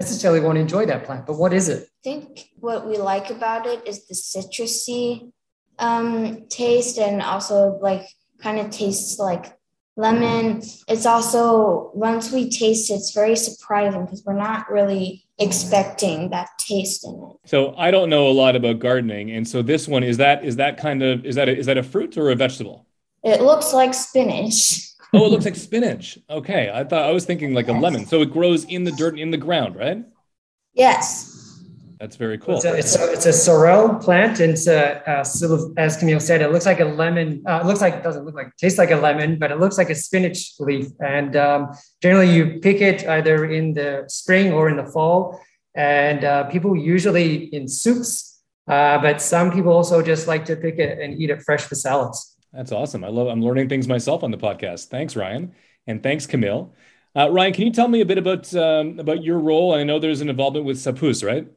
necessarily 0.00 0.40
won't 0.40 0.58
enjoy 0.58 0.86
that 0.86 1.04
plant. 1.04 1.26
But 1.26 1.34
what 1.34 1.52
is 1.52 1.68
it? 1.68 1.82
I 1.82 2.02
think 2.02 2.50
what 2.56 2.86
we 2.86 2.96
like 2.96 3.30
about 3.30 3.66
it 3.66 3.86
is 3.86 4.06
the 4.06 4.14
citrusy 4.14 5.32
um, 5.78 6.46
taste 6.48 6.98
and 6.98 7.20
also 7.20 7.78
like 7.80 8.06
kind 8.40 8.58
of 8.58 8.70
tastes 8.70 9.18
like 9.18 9.58
lemon. 9.96 10.62
It's 10.88 11.06
also, 11.06 11.90
once 11.94 12.32
we 12.32 12.50
taste 12.50 12.90
it, 12.90 12.94
it's 12.94 13.12
very 13.12 13.36
surprising 13.36 14.04
because 14.04 14.24
we're 14.24 14.34
not 14.34 14.70
really 14.70 15.24
expecting 15.38 16.30
that 16.30 16.48
taste 16.58 17.04
in 17.04 17.14
it. 17.14 17.48
So 17.48 17.74
I 17.76 17.90
don't 17.90 18.10
know 18.10 18.28
a 18.28 18.32
lot 18.32 18.56
about 18.56 18.78
gardening, 18.78 19.30
and 19.30 19.46
so 19.46 19.62
this 19.62 19.88
one 19.88 20.02
is 20.02 20.16
that 20.18 20.44
is 20.44 20.56
that 20.56 20.78
kind 20.78 21.02
of 21.02 21.24
is 21.24 21.34
that 21.36 21.48
a, 21.48 21.56
is 21.56 21.66
that 21.66 21.78
a 21.78 21.82
fruit 21.82 22.16
or 22.16 22.30
a 22.30 22.36
vegetable? 22.36 22.86
It 23.22 23.40
looks 23.40 23.72
like 23.72 23.94
spinach. 23.94 24.80
oh, 25.12 25.26
it 25.26 25.30
looks 25.30 25.44
like 25.44 25.56
spinach. 25.56 26.18
Okay, 26.28 26.70
I 26.72 26.84
thought 26.84 27.02
I 27.02 27.12
was 27.12 27.24
thinking 27.24 27.54
like 27.54 27.68
a 27.68 27.72
lemon. 27.72 28.06
So 28.06 28.20
it 28.22 28.32
grows 28.32 28.64
in 28.64 28.84
the 28.84 28.92
dirt 28.92 29.18
in 29.18 29.30
the 29.30 29.38
ground, 29.38 29.76
right? 29.76 30.04
Yes. 30.74 31.43
That's 32.04 32.16
very 32.16 32.36
cool. 32.36 32.56
It's 32.56 32.66
a, 32.66 32.74
it's 32.76 32.96
a, 32.96 33.12
it's 33.14 33.24
a 33.24 33.32
sorrel 33.32 33.94
plant, 33.94 34.38
and 34.38 34.52
it's 34.52 34.66
a, 34.66 35.02
a 35.06 35.80
as 35.80 35.96
Camille 35.96 36.20
said, 36.20 36.42
it 36.42 36.52
looks 36.52 36.66
like 36.66 36.80
a 36.80 36.84
lemon. 36.84 37.42
Uh, 37.48 37.60
it 37.62 37.66
looks 37.66 37.80
like 37.80 37.94
it 37.94 38.02
doesn't 38.02 38.26
look 38.26 38.34
like 38.34 38.54
tastes 38.58 38.78
like 38.78 38.90
a 38.90 38.96
lemon, 38.96 39.38
but 39.38 39.50
it 39.50 39.58
looks 39.58 39.78
like 39.78 39.88
a 39.88 39.94
spinach 39.94 40.52
leaf. 40.60 40.88
And 41.00 41.34
um, 41.34 41.70
generally, 42.02 42.30
you 42.30 42.60
pick 42.60 42.82
it 42.82 43.08
either 43.08 43.46
in 43.46 43.72
the 43.72 44.04
spring 44.08 44.52
or 44.52 44.68
in 44.68 44.76
the 44.76 44.84
fall. 44.84 45.40
And 45.74 46.26
uh, 46.26 46.44
people 46.44 46.76
usually 46.76 47.44
in 47.54 47.66
soups, 47.68 48.38
uh, 48.68 48.98
but 48.98 49.22
some 49.22 49.50
people 49.50 49.72
also 49.72 50.02
just 50.02 50.28
like 50.28 50.44
to 50.44 50.56
pick 50.56 50.76
it 50.78 51.00
and 51.00 51.18
eat 51.18 51.30
it 51.30 51.40
fresh 51.40 51.62
for 51.62 51.74
salads. 51.74 52.36
That's 52.52 52.70
awesome. 52.70 53.02
I 53.02 53.08
love. 53.08 53.28
I'm 53.28 53.40
learning 53.40 53.70
things 53.70 53.88
myself 53.88 54.22
on 54.22 54.30
the 54.30 54.36
podcast. 54.36 54.88
Thanks, 54.88 55.16
Ryan, 55.16 55.54
and 55.86 56.02
thanks, 56.02 56.26
Camille. 56.26 56.74
Uh, 57.16 57.30
Ryan, 57.30 57.54
can 57.54 57.64
you 57.64 57.72
tell 57.72 57.88
me 57.88 58.02
a 58.02 58.04
bit 58.04 58.18
about 58.18 58.54
um, 58.54 58.98
about 58.98 59.24
your 59.24 59.38
role? 59.38 59.72
I 59.74 59.84
know 59.84 59.98
there's 59.98 60.20
an 60.20 60.28
involvement 60.28 60.66
with 60.66 60.76
Sapus, 60.76 61.24
right? 61.24 61.48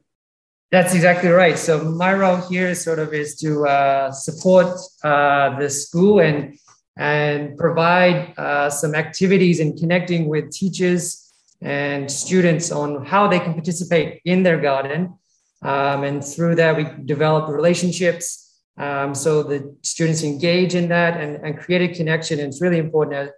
That's 0.69 0.93
exactly 0.93 1.29
right. 1.29 1.57
So 1.57 1.83
my 1.83 2.13
role 2.13 2.37
here 2.37 2.75
sort 2.75 2.99
of 2.99 3.13
is 3.13 3.37
to 3.37 3.65
uh, 3.65 4.11
support 4.11 4.67
uh, 5.03 5.57
the 5.59 5.69
school 5.69 6.19
and 6.19 6.57
and 6.97 7.55
provide 7.57 8.33
uh, 8.37 8.69
some 8.69 8.95
activities 8.95 9.59
in 9.59 9.77
connecting 9.77 10.27
with 10.27 10.51
teachers 10.51 11.31
and 11.61 12.11
students 12.11 12.71
on 12.71 13.05
how 13.05 13.27
they 13.27 13.39
can 13.39 13.53
participate 13.53 14.19
in 14.25 14.43
their 14.43 14.59
garden. 14.59 15.13
Um, 15.61 16.03
and 16.03 16.25
through 16.25 16.55
that, 16.55 16.75
we 16.75 16.87
develop 17.05 17.49
relationships. 17.49 18.59
Um, 18.77 19.13
so 19.13 19.43
the 19.43 19.75
students 19.83 20.23
engage 20.23 20.73
in 20.73 20.89
that 20.89 21.19
and, 21.21 21.35
and 21.45 21.57
create 21.57 21.91
a 21.91 21.93
connection. 21.93 22.39
And 22.39 22.49
it's 22.49 22.61
really 22.61 22.79
important 22.79 23.31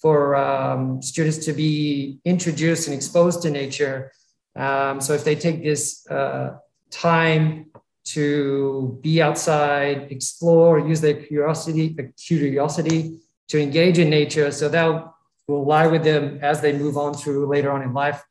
for 0.00 0.36
um, 0.36 1.00
students 1.00 1.38
to 1.46 1.52
be 1.54 2.18
introduced 2.24 2.86
and 2.86 2.94
exposed 2.94 3.42
to 3.42 3.50
nature. 3.50 4.12
Um, 4.54 5.00
so 5.00 5.14
if 5.14 5.24
they 5.24 5.36
take 5.36 5.62
this 5.62 6.06
uh, 6.10 6.58
time 7.00 7.66
to 8.04 8.98
be 9.02 9.20
outside, 9.20 10.08
explore, 10.10 10.78
use 10.78 11.00
their 11.00 11.14
curiosity, 11.14 11.96
curiosity 12.16 13.18
to 13.48 13.60
engage 13.60 13.98
in 13.98 14.08
nature, 14.08 14.50
so 14.50 14.68
that 14.68 15.12
will 15.48 15.64
lie 15.64 15.86
with 15.86 16.04
them 16.04 16.38
as 16.42 16.60
they 16.60 16.72
move 16.72 16.96
on 16.96 17.14
through 17.14 17.46
later 17.46 17.70
on 17.70 17.82
in 17.82 17.92
life. 17.92 18.22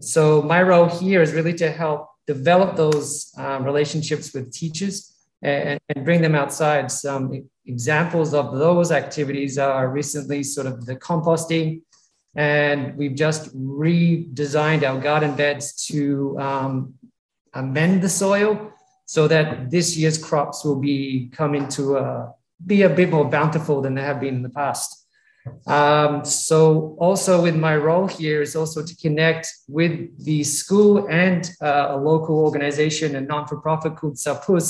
So 0.00 0.42
my 0.42 0.62
role 0.62 0.88
here 0.88 1.22
is 1.22 1.32
really 1.32 1.54
to 1.54 1.70
help 1.70 2.08
develop 2.26 2.76
those 2.76 3.32
um, 3.38 3.64
relationships 3.64 4.34
with 4.34 4.52
teachers 4.52 5.14
and, 5.42 5.78
and, 5.88 6.04
bring 6.04 6.20
them 6.22 6.34
outside. 6.34 6.90
Some 6.90 7.48
examples 7.66 8.34
of 8.34 8.56
those 8.56 8.90
activities 8.90 9.58
are 9.58 9.88
recently 9.88 10.42
sort 10.42 10.66
of 10.66 10.86
the 10.86 10.96
composting, 10.96 11.82
and 12.34 12.96
we've 12.96 13.14
just 13.14 13.56
redesigned 13.56 14.82
our 14.82 15.00
garden 15.00 15.34
beds 15.36 15.86
to 15.86 16.38
um, 16.38 16.94
amend 17.56 18.02
the 18.02 18.08
soil 18.08 18.72
so 19.06 19.28
that 19.28 19.70
this 19.70 19.96
year's 19.96 20.18
crops 20.18 20.64
will 20.64 20.80
be 20.80 21.30
coming 21.32 21.68
to 21.68 21.96
a, 21.96 22.34
be 22.64 22.82
a 22.82 22.88
bit 22.88 23.10
more 23.10 23.24
bountiful 23.24 23.80
than 23.80 23.94
they 23.94 24.02
have 24.02 24.20
been 24.20 24.36
in 24.36 24.42
the 24.42 24.48
past. 24.50 25.06
Um, 25.66 26.24
so 26.24 26.96
also 26.98 27.40
with 27.40 27.54
my 27.54 27.76
role 27.76 28.08
here 28.08 28.42
is 28.42 28.56
also 28.56 28.82
to 28.84 28.96
connect 28.96 29.46
with 29.68 29.94
the 30.24 30.42
school 30.42 31.06
and 31.08 31.48
uh, 31.62 31.88
a 31.90 31.96
local 31.96 32.36
organization, 32.38 33.14
a 33.14 33.20
non-for-profit 33.20 33.96
called 33.96 34.16
Sapus, 34.16 34.66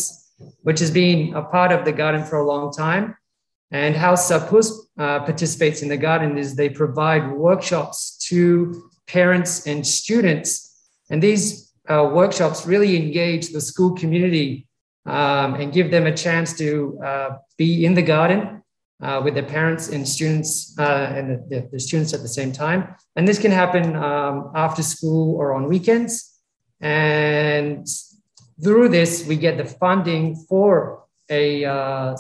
which 0.62 0.80
has 0.80 0.90
been 0.90 1.34
a 1.34 1.42
part 1.42 1.72
of 1.72 1.86
the 1.86 1.92
garden 1.92 2.22
for 2.24 2.38
a 2.38 2.46
long 2.46 2.72
time. 2.72 3.16
And 3.70 3.96
how 3.96 4.14
Sapus 4.14 4.70
uh, 4.98 5.20
participates 5.20 5.82
in 5.82 5.88
the 5.88 5.96
garden 5.96 6.36
is 6.36 6.54
they 6.54 6.68
provide 6.68 7.32
workshops 7.32 8.18
to 8.28 8.90
parents 9.06 9.66
and 9.66 9.86
students. 9.86 10.88
And 11.10 11.22
these 11.22 11.65
uh, 11.88 12.10
workshops 12.12 12.66
really 12.66 12.96
engage 12.96 13.50
the 13.50 13.60
school 13.60 13.94
community 13.94 14.66
um, 15.06 15.54
and 15.54 15.72
give 15.72 15.90
them 15.90 16.06
a 16.06 16.16
chance 16.16 16.56
to 16.58 16.98
uh, 17.04 17.30
be 17.56 17.84
in 17.84 17.94
the 17.94 18.02
garden 18.02 18.62
uh, 19.00 19.20
with 19.22 19.34
their 19.34 19.44
parents 19.44 19.88
and 19.88 20.08
students 20.08 20.74
uh, 20.78 21.12
and 21.14 21.50
the, 21.50 21.68
the, 21.70 21.78
students 21.78 22.12
at 22.12 22.22
the 22.22 22.28
same 22.28 22.52
time. 22.52 22.94
And 23.14 23.26
this 23.26 23.38
can 23.38 23.50
happen 23.50 23.94
um, 23.96 24.50
after 24.54 24.82
school 24.82 25.36
or 25.36 25.52
on 25.52 25.68
weekends. 25.68 26.40
And 26.80 27.86
through 28.62 28.88
this, 28.88 29.26
we 29.26 29.36
get 29.36 29.56
the 29.58 29.64
funding 29.64 30.34
for 30.48 31.04
a 31.28 31.64
uh, 31.64 32.16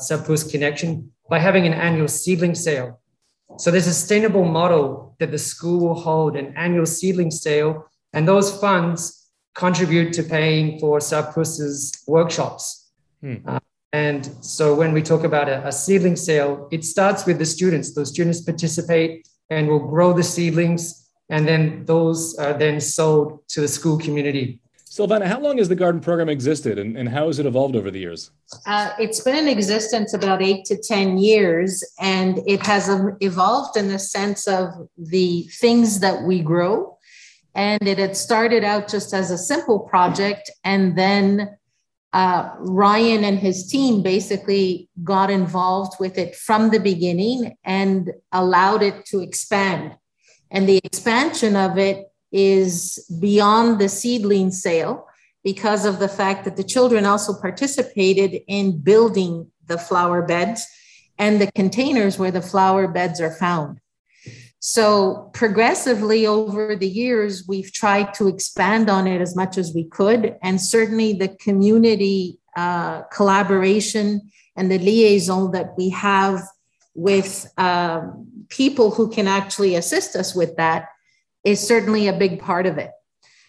connection 0.50 1.12
by 1.28 1.38
having 1.38 1.66
an 1.66 1.72
annual 1.72 2.08
seedling 2.08 2.54
sale. 2.54 3.00
So 3.58 3.70
there's 3.70 3.86
a 3.86 3.94
sustainable 3.94 4.44
model 4.44 5.16
that 5.18 5.30
the 5.30 5.38
school 5.38 5.80
will 5.80 5.94
hold 5.94 6.36
an 6.36 6.52
annual 6.56 6.86
seedling 6.86 7.30
sale, 7.30 7.86
and 8.12 8.28
those 8.28 8.58
funds 8.60 9.15
contribute 9.56 10.12
to 10.12 10.22
paying 10.22 10.78
for 10.78 11.00
Sapus's 11.00 12.04
workshops. 12.06 12.90
Hmm. 13.22 13.36
Uh, 13.46 13.58
and 13.92 14.30
so 14.40 14.74
when 14.74 14.92
we 14.92 15.02
talk 15.02 15.24
about 15.24 15.48
a, 15.48 15.66
a, 15.66 15.72
seedling 15.72 16.16
sale, 16.16 16.68
it 16.70 16.84
starts 16.84 17.24
with 17.24 17.38
the 17.38 17.46
students. 17.46 17.94
Those 17.94 18.10
students 18.10 18.42
participate 18.42 19.26
and 19.48 19.68
will 19.68 19.86
grow 19.88 20.12
the 20.12 20.22
seedlings, 20.22 21.08
and 21.30 21.48
then 21.48 21.84
those 21.86 22.36
are 22.38 22.52
then 22.52 22.80
sold 22.80 23.48
to 23.48 23.62
the 23.62 23.68
school 23.68 23.98
community. 23.98 24.60
Silvana, 24.84 25.26
how 25.26 25.40
long 25.40 25.58
has 25.58 25.68
the 25.68 25.74
garden 25.74 26.00
program 26.00 26.28
existed 26.28 26.78
and, 26.78 26.96
and 26.96 27.08
how 27.08 27.26
has 27.26 27.38
it 27.38 27.46
evolved 27.46 27.76
over 27.76 27.90
the 27.90 27.98
years? 27.98 28.30
Uh, 28.66 28.90
it's 28.98 29.20
been 29.20 29.36
in 29.36 29.48
existence 29.48 30.14
about 30.14 30.42
eight 30.42 30.64
to 30.66 30.76
10 30.76 31.18
years, 31.18 31.84
and 32.00 32.40
it 32.46 32.64
has 32.64 32.88
evolved 33.20 33.76
in 33.76 33.88
the 33.88 33.98
sense 33.98 34.46
of 34.46 34.88
the 34.96 35.42
things 35.60 36.00
that 36.00 36.22
we 36.22 36.40
grow. 36.40 36.95
And 37.56 37.88
it 37.88 37.98
had 37.98 38.16
started 38.16 38.62
out 38.62 38.86
just 38.86 39.12
as 39.12 39.32
a 39.32 39.38
simple 39.38 39.80
project, 39.80 40.50
and 40.62 40.96
then 40.96 41.56
uh, 42.12 42.54
Ryan 42.58 43.24
and 43.24 43.38
his 43.38 43.66
team 43.66 44.02
basically 44.02 44.88
got 45.02 45.30
involved 45.30 45.98
with 45.98 46.18
it 46.18 46.36
from 46.36 46.70
the 46.70 46.78
beginning 46.78 47.56
and 47.64 48.12
allowed 48.30 48.82
it 48.82 49.04
to 49.06 49.20
expand. 49.20 49.96
And 50.50 50.68
the 50.68 50.80
expansion 50.84 51.56
of 51.56 51.78
it 51.78 52.06
is 52.30 53.06
beyond 53.20 53.80
the 53.80 53.88
seedling 53.88 54.50
sale 54.50 55.06
because 55.42 55.84
of 55.84 55.98
the 55.98 56.08
fact 56.08 56.44
that 56.44 56.56
the 56.56 56.64
children 56.64 57.06
also 57.06 57.32
participated 57.40 58.42
in 58.48 58.78
building 58.78 59.50
the 59.66 59.78
flower 59.78 60.22
beds 60.22 60.66
and 61.18 61.40
the 61.40 61.50
containers 61.52 62.18
where 62.18 62.30
the 62.30 62.42
flower 62.42 62.86
beds 62.86 63.20
are 63.20 63.32
found. 63.32 63.80
So, 64.60 65.30
progressively 65.32 66.26
over 66.26 66.74
the 66.74 66.88
years, 66.88 67.46
we've 67.46 67.72
tried 67.72 68.14
to 68.14 68.26
expand 68.26 68.88
on 68.88 69.06
it 69.06 69.20
as 69.20 69.36
much 69.36 69.58
as 69.58 69.74
we 69.74 69.84
could. 69.84 70.36
And 70.42 70.60
certainly 70.60 71.12
the 71.12 71.28
community 71.28 72.38
uh, 72.56 73.02
collaboration 73.12 74.30
and 74.56 74.70
the 74.70 74.78
liaison 74.78 75.52
that 75.52 75.76
we 75.76 75.90
have 75.90 76.42
with 76.94 77.52
um, 77.58 78.26
people 78.48 78.90
who 78.90 79.10
can 79.10 79.28
actually 79.28 79.74
assist 79.74 80.16
us 80.16 80.34
with 80.34 80.56
that 80.56 80.88
is 81.44 81.60
certainly 81.64 82.08
a 82.08 82.16
big 82.16 82.40
part 82.40 82.66
of 82.66 82.78
it. 82.78 82.90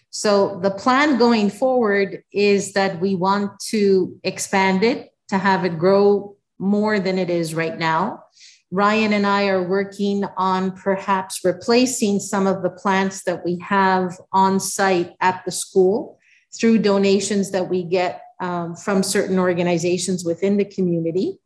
So, 0.10 0.60
the 0.62 0.72
plan 0.72 1.18
going 1.18 1.50
forward 1.50 2.24
is 2.34 2.74
that 2.74 3.00
we 3.00 3.16
want 3.16 3.60
to 3.70 4.20
expand 4.24 4.84
it 4.84 5.12
to 5.30 5.38
have 5.38 5.66
it 5.66 5.80
grow 5.80 6.36
more 6.60 7.00
than 7.00 7.18
it 7.18 7.30
is 7.30 7.54
right 7.54 7.78
now. 7.78 8.24
Ryan 8.72 9.14
and 9.14 9.26
I 9.26 9.48
are 9.48 9.68
working 9.68 10.26
on 10.36 10.72
perhaps 10.72 11.40
replacing 11.44 12.20
some 12.20 12.48
of 12.48 12.64
the 12.64 12.70
plants 12.70 13.24
that 13.24 13.46
we 13.46 13.60
have 13.60 14.20
on 14.32 14.60
site 14.60 15.14
at 15.22 15.44
the 15.46 15.52
school 15.52 16.20
through 16.54 16.80
donations 16.80 17.52
that 17.52 17.70
we 17.70 17.84
get 17.84 18.22
um, 18.40 18.76
from 18.76 19.04
certain 19.04 19.40
organizations 19.40 20.26
within 20.26 20.58
the 20.58 20.66
community. 20.66 21.40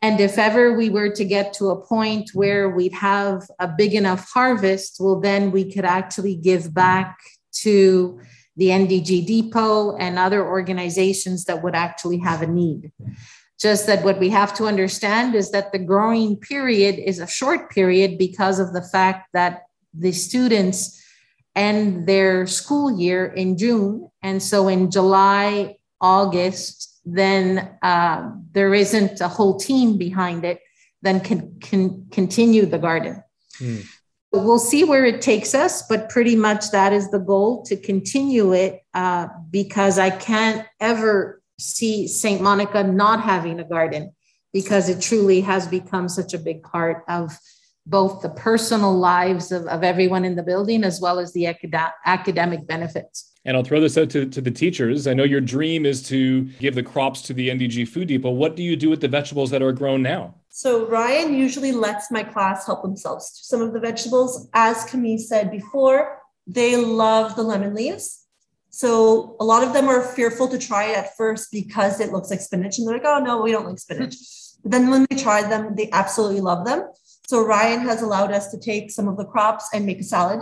And 0.00 0.20
if 0.20 0.38
ever 0.38 0.72
we 0.72 0.88
were 0.88 1.10
to 1.10 1.24
get 1.24 1.52
to 1.54 1.70
a 1.70 1.84
point 1.84 2.30
where 2.34 2.70
we'd 2.70 2.94
have 2.94 3.42
a 3.58 3.68
big 3.68 3.94
enough 3.94 4.30
harvest, 4.32 4.96
well, 5.00 5.20
then 5.20 5.50
we 5.50 5.70
could 5.70 5.84
actually 5.84 6.36
give 6.36 6.72
back 6.72 7.18
to 7.56 8.20
the 8.56 8.68
NDG 8.68 9.26
Depot 9.26 9.96
and 9.96 10.18
other 10.18 10.46
organizations 10.46 11.44
that 11.44 11.62
would 11.62 11.74
actually 11.74 12.18
have 12.18 12.42
a 12.42 12.46
need. 12.46 12.92
Just 13.62 13.86
that 13.86 14.02
what 14.02 14.18
we 14.18 14.28
have 14.30 14.52
to 14.54 14.64
understand 14.64 15.36
is 15.36 15.52
that 15.52 15.70
the 15.70 15.78
growing 15.78 16.36
period 16.36 16.98
is 16.98 17.20
a 17.20 17.28
short 17.28 17.70
period 17.70 18.18
because 18.18 18.58
of 18.58 18.72
the 18.72 18.82
fact 18.82 19.28
that 19.34 19.62
the 19.94 20.10
students 20.10 21.00
end 21.54 22.08
their 22.08 22.46
school 22.48 22.98
year 22.98 23.26
in 23.26 23.56
June. 23.56 24.10
And 24.20 24.42
so 24.42 24.66
in 24.66 24.90
July, 24.90 25.76
August, 26.00 27.00
then 27.04 27.76
uh, 27.82 28.32
there 28.50 28.74
isn't 28.74 29.20
a 29.20 29.28
whole 29.28 29.58
team 29.58 29.96
behind 29.96 30.44
it, 30.44 30.60
then 31.02 31.20
can, 31.20 31.60
can 31.60 32.06
continue 32.10 32.66
the 32.66 32.78
garden. 32.78 33.22
Hmm. 33.58 33.80
We'll 34.32 34.58
see 34.58 34.82
where 34.82 35.04
it 35.04 35.20
takes 35.20 35.54
us, 35.54 35.82
but 35.82 36.08
pretty 36.08 36.34
much 36.34 36.70
that 36.70 36.92
is 36.92 37.10
the 37.10 37.18
goal 37.18 37.62
to 37.64 37.76
continue 37.76 38.54
it 38.54 38.80
uh, 38.94 39.28
because 39.50 39.98
I 39.98 40.10
can't 40.10 40.66
ever 40.80 41.41
see 41.62 42.08
St. 42.08 42.40
Monica 42.40 42.82
not 42.82 43.22
having 43.22 43.60
a 43.60 43.64
garden 43.64 44.12
because 44.52 44.88
it 44.88 45.00
truly 45.00 45.40
has 45.40 45.66
become 45.66 46.08
such 46.08 46.34
a 46.34 46.38
big 46.38 46.62
part 46.62 47.04
of 47.08 47.38
both 47.86 48.22
the 48.22 48.28
personal 48.28 48.96
lives 48.96 49.50
of, 49.50 49.66
of 49.66 49.82
everyone 49.82 50.24
in 50.24 50.36
the 50.36 50.42
building 50.42 50.84
as 50.84 51.00
well 51.00 51.18
as 51.18 51.32
the 51.32 51.46
acad- 51.46 51.92
academic 52.06 52.66
benefits. 52.66 53.32
And 53.44 53.56
I'll 53.56 53.64
throw 53.64 53.80
this 53.80 53.98
out 53.98 54.08
to, 54.10 54.26
to 54.26 54.40
the 54.40 54.52
teachers. 54.52 55.08
I 55.08 55.14
know 55.14 55.24
your 55.24 55.40
dream 55.40 55.84
is 55.84 56.02
to 56.08 56.42
give 56.60 56.76
the 56.76 56.82
crops 56.82 57.22
to 57.22 57.34
the 57.34 57.48
NDG 57.48 57.88
Food 57.88 58.06
Depot. 58.06 58.30
What 58.30 58.54
do 58.54 58.62
you 58.62 58.76
do 58.76 58.88
with 58.88 59.00
the 59.00 59.08
vegetables 59.08 59.50
that 59.50 59.62
are 59.62 59.72
grown 59.72 60.00
now? 60.02 60.36
So 60.48 60.86
Ryan 60.86 61.34
usually 61.34 61.72
lets 61.72 62.10
my 62.10 62.22
class 62.22 62.66
help 62.66 62.82
themselves 62.82 63.30
to 63.38 63.44
some 63.44 63.60
of 63.60 63.72
the 63.72 63.80
vegetables. 63.80 64.48
As 64.54 64.84
Camille 64.84 65.18
said 65.18 65.50
before, 65.50 66.20
they 66.46 66.76
love 66.76 67.34
the 67.34 67.42
lemon 67.42 67.74
leaves. 67.74 68.21
So 68.74 69.36
a 69.38 69.44
lot 69.44 69.62
of 69.62 69.74
them 69.74 69.86
are 69.86 70.02
fearful 70.02 70.48
to 70.48 70.58
try 70.58 70.86
it 70.86 70.96
at 70.96 71.14
first 71.16 71.52
because 71.52 72.00
it 72.00 72.10
looks 72.10 72.30
like 72.30 72.40
spinach, 72.40 72.78
and 72.78 72.88
they're 72.88 72.96
like, 72.96 73.06
"Oh 73.06 73.18
no, 73.18 73.42
we 73.42 73.52
don't 73.52 73.66
like 73.66 73.78
spinach." 73.78 74.16
But 74.62 74.72
then 74.72 74.88
when 74.88 75.06
they 75.08 75.16
try 75.16 75.42
them, 75.42 75.74
they 75.76 75.90
absolutely 75.92 76.40
love 76.40 76.64
them. 76.64 76.88
So 77.26 77.44
Ryan 77.44 77.80
has 77.80 78.00
allowed 78.02 78.32
us 78.32 78.50
to 78.50 78.58
take 78.58 78.90
some 78.90 79.08
of 79.08 79.18
the 79.18 79.26
crops 79.26 79.68
and 79.74 79.84
make 79.84 80.00
a 80.00 80.04
salad. 80.04 80.40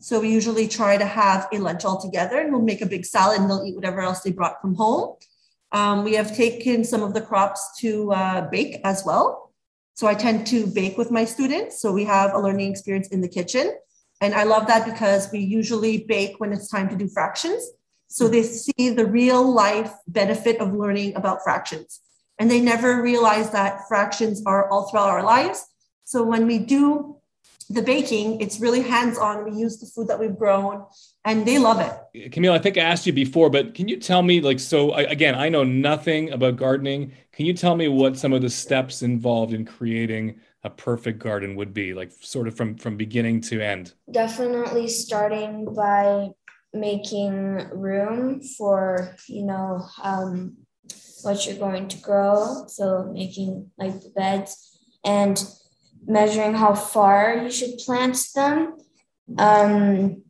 So 0.00 0.20
we 0.20 0.30
usually 0.30 0.66
try 0.68 0.96
to 0.96 1.04
have 1.04 1.48
a 1.52 1.58
lunch 1.58 1.84
all 1.84 2.00
together, 2.00 2.40
and 2.40 2.52
we'll 2.52 2.62
make 2.62 2.82
a 2.82 2.86
big 2.86 3.04
salad, 3.06 3.40
and 3.40 3.48
they'll 3.48 3.64
eat 3.64 3.76
whatever 3.76 4.00
else 4.00 4.20
they 4.20 4.32
brought 4.32 4.60
from 4.60 4.74
home. 4.74 5.16
Um, 5.70 6.02
we 6.02 6.14
have 6.14 6.36
taken 6.36 6.82
some 6.82 7.02
of 7.02 7.14
the 7.14 7.20
crops 7.20 7.78
to 7.80 8.12
uh, 8.12 8.48
bake 8.50 8.80
as 8.84 9.04
well. 9.04 9.52
So 9.94 10.06
I 10.06 10.14
tend 10.14 10.46
to 10.48 10.66
bake 10.66 10.96
with 10.98 11.10
my 11.10 11.24
students. 11.24 11.80
So 11.80 11.92
we 11.92 12.04
have 12.04 12.32
a 12.34 12.38
learning 12.38 12.70
experience 12.70 13.08
in 13.08 13.20
the 13.20 13.28
kitchen. 13.28 13.72
And 14.20 14.34
I 14.34 14.44
love 14.44 14.66
that 14.66 14.84
because 14.84 15.30
we 15.30 15.38
usually 15.40 16.04
bake 16.04 16.40
when 16.40 16.52
it's 16.52 16.68
time 16.68 16.88
to 16.88 16.96
do 16.96 17.08
fractions. 17.08 17.68
So 18.08 18.26
they 18.26 18.42
see 18.42 18.90
the 18.90 19.06
real 19.06 19.52
life 19.52 19.92
benefit 20.06 20.60
of 20.60 20.72
learning 20.74 21.14
about 21.14 21.42
fractions. 21.42 22.00
And 22.38 22.50
they 22.50 22.60
never 22.60 23.02
realize 23.02 23.50
that 23.50 23.86
fractions 23.88 24.42
are 24.46 24.70
all 24.70 24.88
throughout 24.88 25.10
our 25.10 25.22
lives. 25.22 25.64
So 26.04 26.22
when 26.22 26.46
we 26.46 26.58
do 26.58 27.16
the 27.68 27.82
baking, 27.82 28.40
it's 28.40 28.60
really 28.60 28.80
hands 28.80 29.18
on. 29.18 29.44
We 29.44 29.58
use 29.58 29.78
the 29.78 29.86
food 29.86 30.08
that 30.08 30.18
we've 30.18 30.36
grown 30.36 30.86
and 31.24 31.46
they 31.46 31.58
love 31.58 31.80
it. 31.80 32.32
Camille, 32.32 32.54
I 32.54 32.58
think 32.58 32.78
I 32.78 32.80
asked 32.80 33.06
you 33.06 33.12
before, 33.12 33.50
but 33.50 33.74
can 33.74 33.88
you 33.88 33.98
tell 33.98 34.22
me, 34.22 34.40
like, 34.40 34.58
so 34.58 34.94
again, 34.94 35.34
I 35.34 35.50
know 35.50 35.64
nothing 35.64 36.30
about 36.30 36.56
gardening. 36.56 37.12
Can 37.32 37.44
you 37.44 37.52
tell 37.52 37.76
me 37.76 37.88
what 37.88 38.16
some 38.16 38.32
of 38.32 38.40
the 38.40 38.48
steps 38.48 39.02
involved 39.02 39.52
in 39.52 39.66
creating 39.66 40.40
a 40.68 40.70
perfect 40.70 41.18
garden 41.18 41.56
would 41.56 41.72
be, 41.72 41.94
like, 41.94 42.12
sort 42.20 42.46
of 42.48 42.54
from 42.56 42.76
from 42.76 42.96
beginning 42.96 43.40
to 43.48 43.60
end? 43.60 43.94
Definitely 44.22 44.86
starting 44.88 45.52
by 45.74 46.28
making 46.72 47.34
room 47.72 48.40
for, 48.56 49.16
you 49.26 49.44
know, 49.50 49.70
um, 50.02 50.56
what 51.22 51.46
you're 51.46 51.58
going 51.68 51.88
to 51.88 51.98
grow. 52.08 52.64
So 52.68 53.10
making 53.12 53.70
like 53.78 53.96
the 54.04 54.10
beds 54.10 54.50
and 55.04 55.36
measuring 56.06 56.54
how 56.54 56.74
far 56.74 57.38
you 57.42 57.50
should 57.50 57.74
plant 57.84 58.18
them. 58.34 58.76
Um, 59.38 60.22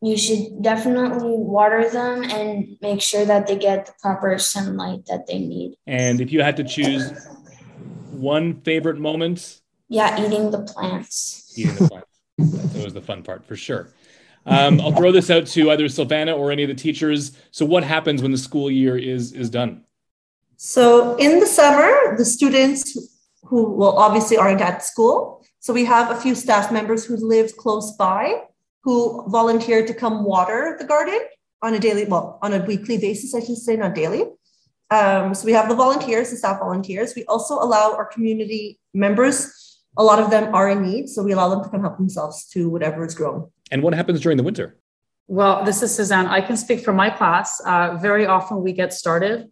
you 0.00 0.16
should 0.16 0.62
definitely 0.62 1.36
water 1.36 1.90
them 1.90 2.22
and 2.22 2.76
make 2.80 3.00
sure 3.02 3.24
that 3.24 3.46
they 3.46 3.58
get 3.58 3.86
the 3.86 3.92
proper 4.00 4.38
sunlight 4.38 5.06
that 5.06 5.26
they 5.26 5.38
need. 5.38 5.76
And 5.86 6.20
if 6.20 6.32
you 6.32 6.40
had 6.42 6.56
to 6.58 6.64
choose 6.64 7.12
one 8.18 8.60
favorite 8.62 8.98
moment, 8.98 9.60
yeah, 9.88 10.24
eating 10.24 10.50
the 10.50 10.62
plants. 10.62 11.52
Eating 11.56 11.74
the 11.76 11.88
plants. 11.88 12.72
that 12.74 12.84
was 12.84 12.94
the 12.94 13.02
fun 13.02 13.22
part 13.22 13.44
for 13.44 13.56
sure. 13.56 13.90
Um, 14.46 14.80
I'll 14.80 14.92
throw 14.92 15.12
this 15.12 15.30
out 15.30 15.46
to 15.48 15.70
either 15.70 15.84
Sylvana 15.84 16.36
or 16.36 16.50
any 16.50 16.62
of 16.62 16.68
the 16.68 16.74
teachers. 16.74 17.36
So, 17.50 17.66
what 17.66 17.84
happens 17.84 18.22
when 18.22 18.32
the 18.32 18.38
school 18.38 18.70
year 18.70 18.96
is 18.96 19.32
is 19.32 19.50
done? 19.50 19.84
So, 20.56 21.16
in 21.16 21.40
the 21.40 21.46
summer, 21.46 22.16
the 22.16 22.24
students 22.24 22.96
who 23.42 23.72
well 23.72 23.98
obviously 23.98 24.36
aren't 24.36 24.60
at 24.60 24.82
school. 24.82 25.44
So 25.60 25.72
we 25.72 25.84
have 25.84 26.10
a 26.10 26.20
few 26.20 26.34
staff 26.34 26.70
members 26.72 27.04
who 27.04 27.16
live 27.16 27.56
close 27.56 27.92
by 27.96 28.42
who 28.84 29.28
volunteer 29.28 29.84
to 29.86 29.92
come 29.92 30.24
water 30.24 30.76
the 30.78 30.86
garden 30.86 31.20
on 31.62 31.74
a 31.74 31.78
daily, 31.78 32.04
well, 32.04 32.38
on 32.40 32.52
a 32.54 32.64
weekly 32.64 32.96
basis, 32.96 33.34
I 33.34 33.40
should 33.40 33.58
say, 33.58 33.76
not 33.76 33.94
daily. 33.94 34.24
Um, 34.90 35.34
so 35.34 35.44
we 35.44 35.52
have 35.52 35.68
the 35.68 35.74
volunteers, 35.74 36.30
the 36.30 36.36
staff 36.36 36.60
volunteers. 36.60 37.14
We 37.14 37.24
also 37.24 37.54
allow 37.54 37.94
our 37.94 38.06
community 38.06 38.78
members, 38.94 39.78
a 39.96 40.04
lot 40.04 40.18
of 40.20 40.30
them 40.30 40.54
are 40.54 40.70
in 40.70 40.82
need. 40.82 41.08
So 41.08 41.22
we 41.22 41.32
allow 41.32 41.48
them 41.48 41.62
to 41.62 41.68
come 41.68 41.80
help 41.80 41.98
themselves 41.98 42.46
to 42.50 42.70
whatever 42.70 43.04
is 43.04 43.14
grown. 43.14 43.50
And 43.70 43.82
what 43.82 43.94
happens 43.94 44.20
during 44.20 44.38
the 44.38 44.44
winter? 44.44 44.78
Well, 45.26 45.64
this 45.64 45.82
is 45.82 45.94
Suzanne. 45.94 46.26
I 46.26 46.40
can 46.40 46.56
speak 46.56 46.80
for 46.80 46.92
my 46.92 47.10
class. 47.10 47.60
Uh, 47.60 47.98
very 48.00 48.24
often 48.24 48.62
we 48.62 48.72
get 48.72 48.94
started 48.94 49.50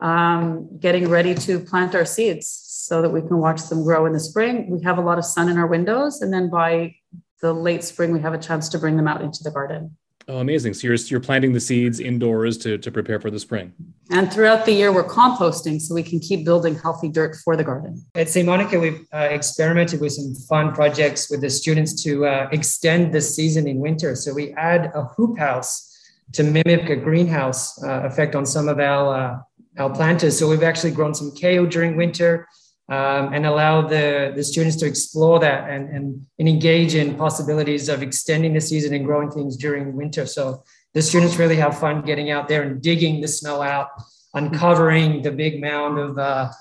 um, 0.00 0.68
getting 0.78 1.08
ready 1.08 1.34
to 1.34 1.58
plant 1.58 1.94
our 1.94 2.04
seeds 2.04 2.46
so 2.48 3.02
that 3.02 3.10
we 3.10 3.20
can 3.22 3.38
watch 3.38 3.62
them 3.68 3.82
grow 3.82 4.06
in 4.06 4.12
the 4.12 4.20
spring. 4.20 4.70
We 4.70 4.82
have 4.82 4.98
a 4.98 5.00
lot 5.00 5.18
of 5.18 5.24
sun 5.24 5.48
in 5.48 5.58
our 5.58 5.66
windows, 5.66 6.20
and 6.20 6.32
then 6.32 6.48
by 6.50 6.94
the 7.40 7.52
late 7.52 7.82
spring, 7.82 8.12
we 8.12 8.20
have 8.20 8.34
a 8.34 8.38
chance 8.38 8.68
to 8.68 8.78
bring 8.78 8.96
them 8.96 9.08
out 9.08 9.22
into 9.22 9.42
the 9.42 9.50
garden. 9.50 9.96
Oh, 10.28 10.38
amazing. 10.38 10.74
So 10.74 10.88
you're, 10.88 10.96
you're 10.96 11.20
planting 11.20 11.52
the 11.52 11.60
seeds 11.60 12.00
indoors 12.00 12.58
to, 12.58 12.78
to 12.78 12.90
prepare 12.90 13.20
for 13.20 13.30
the 13.30 13.38
spring. 13.38 13.72
And 14.10 14.32
throughout 14.32 14.66
the 14.66 14.72
year, 14.72 14.92
we're 14.92 15.08
composting 15.08 15.80
so 15.80 15.94
we 15.94 16.02
can 16.02 16.18
keep 16.18 16.44
building 16.44 16.74
healthy 16.74 17.08
dirt 17.08 17.36
for 17.44 17.56
the 17.56 17.62
garden. 17.62 18.04
At 18.16 18.28
St. 18.28 18.44
Monica, 18.44 18.78
we've 18.80 19.06
uh, 19.12 19.28
experimented 19.30 20.00
with 20.00 20.12
some 20.12 20.34
fun 20.48 20.72
projects 20.72 21.30
with 21.30 21.42
the 21.42 21.50
students 21.50 22.02
to 22.02 22.26
uh, 22.26 22.48
extend 22.50 23.14
the 23.14 23.20
season 23.20 23.68
in 23.68 23.78
winter. 23.78 24.16
So 24.16 24.34
we 24.34 24.52
add 24.54 24.90
a 24.94 25.04
hoop 25.04 25.38
house 25.38 25.92
to 26.32 26.42
mimic 26.42 26.90
a 26.90 26.96
greenhouse 26.96 27.80
uh, 27.84 28.02
effect 28.02 28.34
on 28.34 28.46
some 28.46 28.68
of 28.68 28.80
our 28.80 29.16
uh, 29.16 29.38
our 29.78 29.90
planters. 29.90 30.38
So 30.38 30.48
we've 30.48 30.62
actually 30.62 30.92
grown 30.92 31.14
some 31.14 31.32
kale 31.34 31.66
during 31.66 31.96
winter 31.96 32.48
um, 32.88 33.32
and 33.32 33.46
allow 33.46 33.82
the, 33.82 34.32
the 34.34 34.44
students 34.44 34.76
to 34.76 34.86
explore 34.86 35.40
that 35.40 35.68
and, 35.68 35.88
and, 35.88 36.26
and 36.38 36.48
engage 36.48 36.94
in 36.94 37.16
possibilities 37.16 37.88
of 37.88 38.02
extending 38.02 38.54
the 38.54 38.60
season 38.60 38.94
and 38.94 39.04
growing 39.04 39.30
things 39.30 39.56
during 39.56 39.94
winter. 39.94 40.24
So 40.24 40.62
the 40.94 41.02
students 41.02 41.36
really 41.36 41.56
have 41.56 41.78
fun 41.78 42.02
getting 42.02 42.30
out 42.30 42.48
there 42.48 42.62
and 42.62 42.80
digging 42.80 43.20
the 43.20 43.28
snow 43.28 43.60
out, 43.60 43.88
uncovering 44.34 45.22
the 45.22 45.32
big 45.32 45.60
mound 45.60 45.98
of 45.98 46.16
uh, 46.16 46.52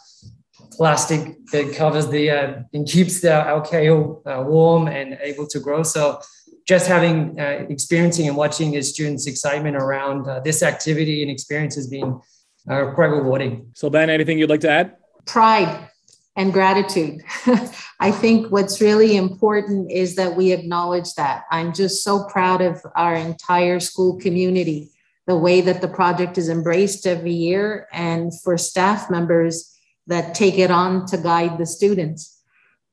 plastic 0.71 1.37
that 1.51 1.75
covers 1.75 2.07
the 2.07 2.31
uh, 2.31 2.53
and 2.73 2.87
keeps 2.87 3.21
the 3.21 3.33
our 3.33 3.61
kale 3.61 4.23
uh, 4.25 4.43
warm 4.45 4.87
and 4.87 5.17
able 5.21 5.47
to 5.47 5.59
grow. 5.59 5.83
So 5.83 6.19
just 6.67 6.87
having 6.87 7.39
uh, 7.39 7.67
experiencing 7.69 8.27
and 8.27 8.35
watching 8.35 8.71
the 8.71 8.81
students' 8.81 9.27
excitement 9.27 9.75
around 9.75 10.27
uh, 10.27 10.39
this 10.39 10.63
activity 10.63 11.21
and 11.21 11.29
experience 11.29 11.75
has 11.75 11.87
been 11.87 12.19
uh, 12.67 12.91
quite 12.95 13.11
rewarding. 13.11 13.69
So, 13.75 13.91
Ben, 13.91 14.09
anything 14.09 14.39
you'd 14.39 14.49
like 14.49 14.61
to 14.61 14.69
add? 14.69 14.97
Pride 15.25 15.89
and 16.35 16.51
gratitude. 16.51 17.21
I 17.99 18.11
think 18.11 18.51
what's 18.51 18.81
really 18.81 19.15
important 19.15 19.91
is 19.91 20.15
that 20.15 20.35
we 20.35 20.51
acknowledge 20.51 21.13
that. 21.13 21.43
I'm 21.51 21.73
just 21.73 22.03
so 22.03 22.25
proud 22.25 22.61
of 22.61 22.85
our 22.95 23.15
entire 23.15 23.79
school 23.79 24.19
community, 24.19 24.91
the 25.27 25.37
way 25.37 25.61
that 25.61 25.81
the 25.81 25.87
project 25.87 26.37
is 26.37 26.49
embraced 26.49 27.07
every 27.07 27.33
year, 27.33 27.87
and 27.93 28.31
for 28.41 28.57
staff 28.57 29.09
members 29.09 29.73
that 30.07 30.35
take 30.35 30.59
it 30.59 30.71
on 30.71 31.05
to 31.07 31.17
guide 31.17 31.57
the 31.57 31.65
students. 31.65 32.41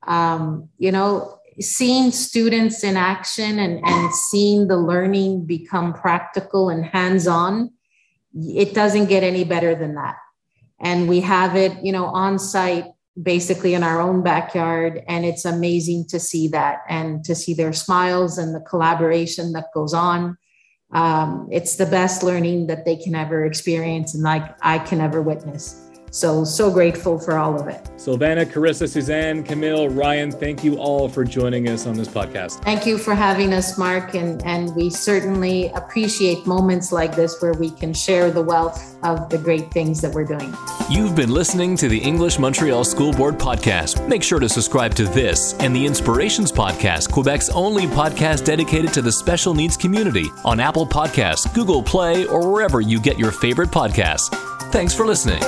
Um, 0.07 0.69
you 0.77 0.91
know, 0.91 1.39
seeing 1.59 2.11
students 2.11 2.83
in 2.83 2.97
action 2.97 3.59
and, 3.59 3.79
and 3.85 4.13
seeing 4.13 4.67
the 4.67 4.77
learning 4.77 5.45
become 5.45 5.93
practical 5.93 6.69
and 6.69 6.85
hands 6.85 7.27
on 7.27 7.71
it 8.33 8.73
doesn't 8.73 9.05
get 9.05 9.23
any 9.23 9.43
better 9.43 9.75
than 9.75 9.95
that. 9.95 10.17
And 10.79 11.07
we 11.07 11.21
have 11.21 11.55
it, 11.55 11.83
you 11.83 11.91
know, 11.91 12.05
on 12.05 12.39
site 12.39 12.85
basically 13.21 13.73
in 13.73 13.83
our 13.83 14.01
own 14.01 14.23
backyard. 14.23 15.03
And 15.07 15.25
it's 15.25 15.45
amazing 15.45 16.07
to 16.07 16.19
see 16.19 16.47
that 16.49 16.79
and 16.89 17.23
to 17.25 17.35
see 17.35 17.53
their 17.53 17.73
smiles 17.73 18.37
and 18.37 18.55
the 18.55 18.61
collaboration 18.61 19.53
that 19.53 19.67
goes 19.73 19.93
on. 19.93 20.37
Um, 20.91 21.47
it's 21.51 21.75
the 21.75 21.85
best 21.85 22.23
learning 22.23 22.67
that 22.67 22.85
they 22.85 22.95
can 22.95 23.15
ever 23.15 23.45
experience 23.45 24.13
and 24.13 24.23
like 24.23 24.55
I 24.61 24.79
can 24.79 25.01
ever 25.01 25.21
witness. 25.21 25.92
So, 26.13 26.43
so 26.43 26.69
grateful 26.69 27.17
for 27.17 27.39
all 27.39 27.59
of 27.59 27.67
it. 27.67 27.83
Sylvana, 27.97 28.45
Carissa, 28.45 28.87
Suzanne, 28.87 29.41
Camille, 29.41 29.89
Ryan, 29.89 30.31
thank 30.31 30.63
you 30.63 30.75
all 30.77 31.09
for 31.09 31.23
joining 31.23 31.67
us 31.69 31.87
on 31.87 31.95
this 31.95 32.07
podcast. 32.07 32.63
Thank 32.63 32.85
you 32.85 32.99
for 32.99 33.15
having 33.15 33.51
us, 33.51 33.79
Mark. 33.79 34.13
And, 34.13 34.45
and 34.45 34.75
we 34.75 34.91
certainly 34.91 35.69
appreciate 35.69 36.45
moments 36.45 36.91
like 36.91 37.15
this 37.15 37.41
where 37.41 37.53
we 37.53 37.71
can 37.71 37.95
share 37.95 38.29
the 38.29 38.43
wealth 38.43 38.95
of 39.03 39.27
the 39.29 39.39
great 39.39 39.71
things 39.71 40.01
that 40.01 40.13
we're 40.13 40.23
doing. 40.23 40.53
You've 40.87 41.15
been 41.15 41.31
listening 41.31 41.75
to 41.77 41.89
the 41.89 41.97
English 41.97 42.37
Montreal 42.37 42.83
School 42.83 43.11
Board 43.11 43.39
podcast. 43.39 44.07
Make 44.07 44.21
sure 44.21 44.39
to 44.39 44.47
subscribe 44.47 44.93
to 44.93 45.05
this 45.05 45.55
and 45.55 45.75
the 45.75 45.83
Inspirations 45.83 46.51
podcast, 46.51 47.09
Quebec's 47.09 47.49
only 47.49 47.87
podcast 47.87 48.45
dedicated 48.45 48.93
to 48.93 49.01
the 49.01 49.11
special 49.11 49.55
needs 49.55 49.75
community 49.75 50.29
on 50.45 50.59
Apple 50.59 50.85
Podcasts, 50.85 51.51
Google 51.55 51.81
Play, 51.81 52.27
or 52.27 52.51
wherever 52.51 52.81
you 52.81 53.01
get 53.01 53.17
your 53.17 53.31
favorite 53.31 53.69
podcasts. 53.69 54.29
Thanks 54.71 54.93
for 54.93 55.07
listening. 55.07 55.41